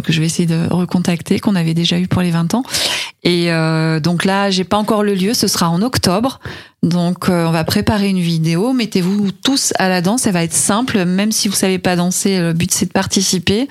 que 0.03 0.13
je 0.13 0.19
vais 0.19 0.25
essayer 0.25 0.47
de 0.47 0.67
recontacter, 0.71 1.39
qu'on 1.39 1.55
avait 1.55 1.73
déjà 1.73 1.99
eu 1.99 2.07
pour 2.07 2.21
les 2.21 2.31
20 2.31 2.53
ans. 2.53 2.63
Et 3.23 3.49
donc 4.01 4.25
là, 4.25 4.49
j'ai 4.49 4.63
pas 4.63 4.77
encore 4.77 5.03
le 5.03 5.13
lieu. 5.13 5.33
Ce 5.33 5.47
sera 5.47 5.69
en 5.69 5.81
octobre. 5.81 6.39
Donc 6.81 7.29
on 7.29 7.51
va 7.51 7.63
préparer 7.63 8.09
une 8.09 8.19
vidéo. 8.19 8.73
Mettez-vous 8.73 9.31
tous 9.31 9.73
à 9.79 9.87
la 9.87 10.01
danse. 10.01 10.23
Ça 10.23 10.31
va 10.31 10.43
être 10.43 10.53
simple, 10.53 11.05
même 11.05 11.31
si 11.31 11.47
vous 11.47 11.55
savez 11.55 11.79
pas 11.79 11.95
danser. 11.95 12.39
Le 12.39 12.53
but 12.53 12.71
c'est 12.71 12.87
de 12.87 12.91
participer 12.91 13.69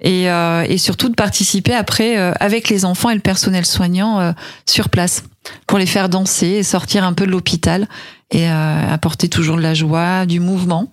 et, 0.00 0.24
et 0.24 0.78
surtout 0.78 1.08
de 1.08 1.14
participer 1.14 1.74
après 1.74 2.16
avec 2.40 2.68
les 2.68 2.84
enfants 2.84 3.08
et 3.08 3.14
le 3.14 3.20
personnel 3.20 3.64
soignant 3.64 4.34
sur 4.66 4.90
place 4.90 5.24
pour 5.66 5.78
les 5.78 5.86
faire 5.86 6.08
danser 6.08 6.46
et 6.46 6.62
sortir 6.62 7.04
un 7.04 7.12
peu 7.12 7.26
de 7.26 7.30
l'hôpital 7.30 7.88
et 8.30 8.48
euh, 8.48 8.92
apporter 8.92 9.28
toujours 9.28 9.56
de 9.56 9.62
la 9.62 9.74
joie, 9.74 10.26
du 10.26 10.40
mouvement. 10.40 10.90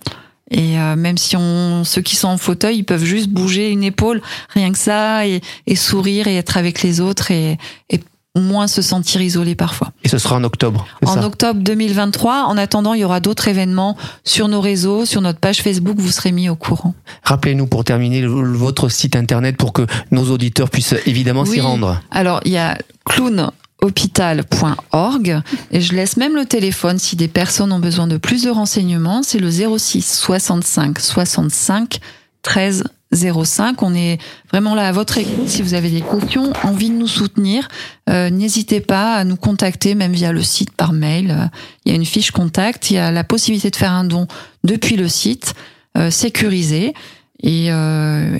Et 0.50 0.78
euh, 0.78 0.96
même 0.96 1.18
si 1.18 1.36
on, 1.36 1.84
ceux 1.84 2.02
qui 2.02 2.16
sont 2.16 2.28
en 2.28 2.38
fauteuil, 2.38 2.78
ils 2.78 2.84
peuvent 2.84 3.04
juste 3.04 3.28
bouger 3.28 3.70
une 3.70 3.84
épaule, 3.84 4.22
rien 4.50 4.72
que 4.72 4.78
ça, 4.78 5.26
et, 5.26 5.40
et 5.66 5.76
sourire 5.76 6.26
et 6.26 6.36
être 6.36 6.56
avec 6.56 6.82
les 6.82 7.00
autres 7.00 7.30
et, 7.30 7.58
et 7.90 8.00
moins 8.40 8.66
se 8.66 8.82
sentir 8.82 9.20
isolé 9.20 9.54
parfois. 9.54 9.92
Et 10.04 10.08
ce 10.08 10.18
sera 10.18 10.36
en 10.36 10.44
octobre. 10.44 10.86
En 11.04 11.22
octobre 11.22 11.60
2023. 11.60 12.44
En 12.44 12.56
attendant, 12.56 12.94
il 12.94 13.00
y 13.00 13.04
aura 13.04 13.20
d'autres 13.20 13.48
événements 13.48 13.96
sur 14.24 14.48
nos 14.48 14.60
réseaux, 14.60 15.04
sur 15.04 15.20
notre 15.20 15.40
page 15.40 15.62
Facebook. 15.62 15.96
Vous 15.98 16.10
serez 16.10 16.32
mis 16.32 16.48
au 16.48 16.56
courant. 16.56 16.94
Rappelez-nous 17.24 17.66
pour 17.66 17.84
terminer 17.84 18.26
votre 18.26 18.88
site 18.88 19.16
internet 19.16 19.56
pour 19.56 19.72
que 19.72 19.86
nos 20.10 20.30
auditeurs 20.30 20.70
puissent 20.70 20.94
évidemment 21.06 21.44
s'y 21.44 21.60
rendre. 21.60 22.00
Alors 22.10 22.40
il 22.44 22.52
y 22.52 22.58
a 22.58 22.78
clown 23.04 23.50
hôpital.org 23.80 25.40
et 25.70 25.80
je 25.80 25.94
laisse 25.94 26.16
même 26.16 26.34
le 26.34 26.44
téléphone 26.44 26.98
si 26.98 27.16
des 27.16 27.28
personnes 27.28 27.72
ont 27.72 27.78
besoin 27.78 28.06
de 28.06 28.16
plus 28.16 28.42
de 28.42 28.50
renseignements, 28.50 29.22
c'est 29.22 29.38
le 29.38 29.50
06 29.50 30.02
65 30.02 30.98
65 30.98 32.00
13 32.42 32.84
05. 33.12 33.82
On 33.82 33.94
est 33.94 34.18
vraiment 34.50 34.74
là 34.74 34.88
à 34.88 34.92
votre 34.92 35.18
écoute. 35.18 35.48
Si 35.48 35.62
vous 35.62 35.74
avez 35.74 35.90
des 35.90 36.02
questions, 36.02 36.52
envie 36.62 36.90
de 36.90 36.94
nous 36.94 37.06
soutenir, 37.06 37.68
euh, 38.10 38.30
n'hésitez 38.30 38.80
pas 38.80 39.14
à 39.14 39.24
nous 39.24 39.36
contacter, 39.36 39.94
même 39.94 40.12
via 40.12 40.32
le 40.32 40.42
site 40.42 40.72
par 40.72 40.92
mail. 40.92 41.50
Il 41.84 41.92
y 41.92 41.94
a 41.94 41.96
une 41.96 42.04
fiche 42.04 42.30
contact. 42.30 42.90
Il 42.90 42.94
y 42.94 42.98
a 42.98 43.10
la 43.10 43.24
possibilité 43.24 43.70
de 43.70 43.76
faire 43.76 43.92
un 43.92 44.04
don 44.04 44.26
depuis 44.64 44.96
le 44.96 45.08
site, 45.08 45.54
euh, 45.96 46.10
sécurisé. 46.10 46.94
Et 47.42 47.68
euh, 47.70 48.36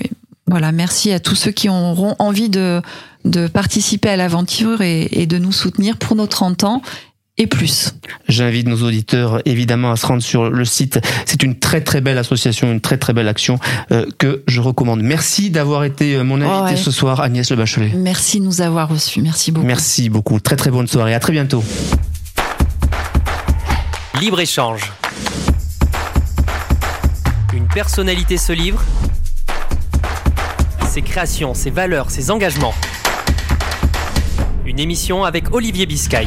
voilà, 0.49 0.71
merci 0.71 1.11
à 1.11 1.19
tous 1.19 1.35
ceux 1.35 1.51
qui 1.51 1.69
auront 1.69 2.15
envie 2.19 2.49
de 2.49 2.81
de 3.25 3.47
participer 3.47 4.09
à 4.09 4.15
l'aventure 4.15 4.81
et, 4.81 5.25
de 5.25 5.37
nous 5.37 5.51
soutenir 5.51 5.97
pour 5.97 6.15
nos 6.15 6.27
30 6.27 6.63
ans 6.63 6.81
et 7.37 7.47
plus. 7.47 7.95
J'invite 8.27 8.67
nos 8.67 8.81
auditeurs 8.85 9.41
évidemment 9.45 9.91
à 9.91 9.95
se 9.95 10.05
rendre 10.05 10.21
sur 10.21 10.49
le 10.49 10.65
site. 10.65 10.99
C'est 11.25 11.41
une 11.43 11.57
très 11.57 11.81
très 11.81 12.01
belle 12.01 12.17
association, 12.17 12.71
une 12.71 12.81
très 12.81 12.97
très 12.97 13.13
belle 13.13 13.29
action 13.29 13.59
euh, 13.91 14.05
que 14.17 14.43
je 14.47 14.59
recommande. 14.59 15.01
Merci 15.01 15.49
d'avoir 15.49 15.85
été 15.85 16.15
euh, 16.15 16.23
mon 16.23 16.41
invité 16.41 16.81
ce 16.81 16.91
soir, 16.91 17.21
Agnès 17.21 17.49
Le 17.49 17.55
Bachelet. 17.55 17.91
Merci 17.95 18.39
de 18.39 18.45
nous 18.45 18.61
avoir 18.61 18.89
reçus. 18.89 19.21
Merci 19.21 19.51
beaucoup. 19.51 19.67
Merci 19.67 20.09
beaucoup. 20.09 20.39
Très 20.39 20.57
très 20.57 20.71
bonne 20.71 20.87
soirée. 20.87 21.13
À 21.13 21.19
très 21.19 21.31
bientôt. 21.31 21.63
Libre 24.19 24.41
échange. 24.41 24.91
Une 27.53 27.67
personnalité 27.67 28.37
se 28.37 28.51
livre. 28.51 28.83
Ses 30.89 31.03
créations, 31.03 31.53
ses 31.53 31.69
valeurs, 31.69 32.09
ses 32.09 32.31
engagements. 32.31 32.73
Une 34.65 34.79
émission 34.79 35.23
avec 35.23 35.53
Olivier 35.53 35.85
Biscay. 35.85 36.25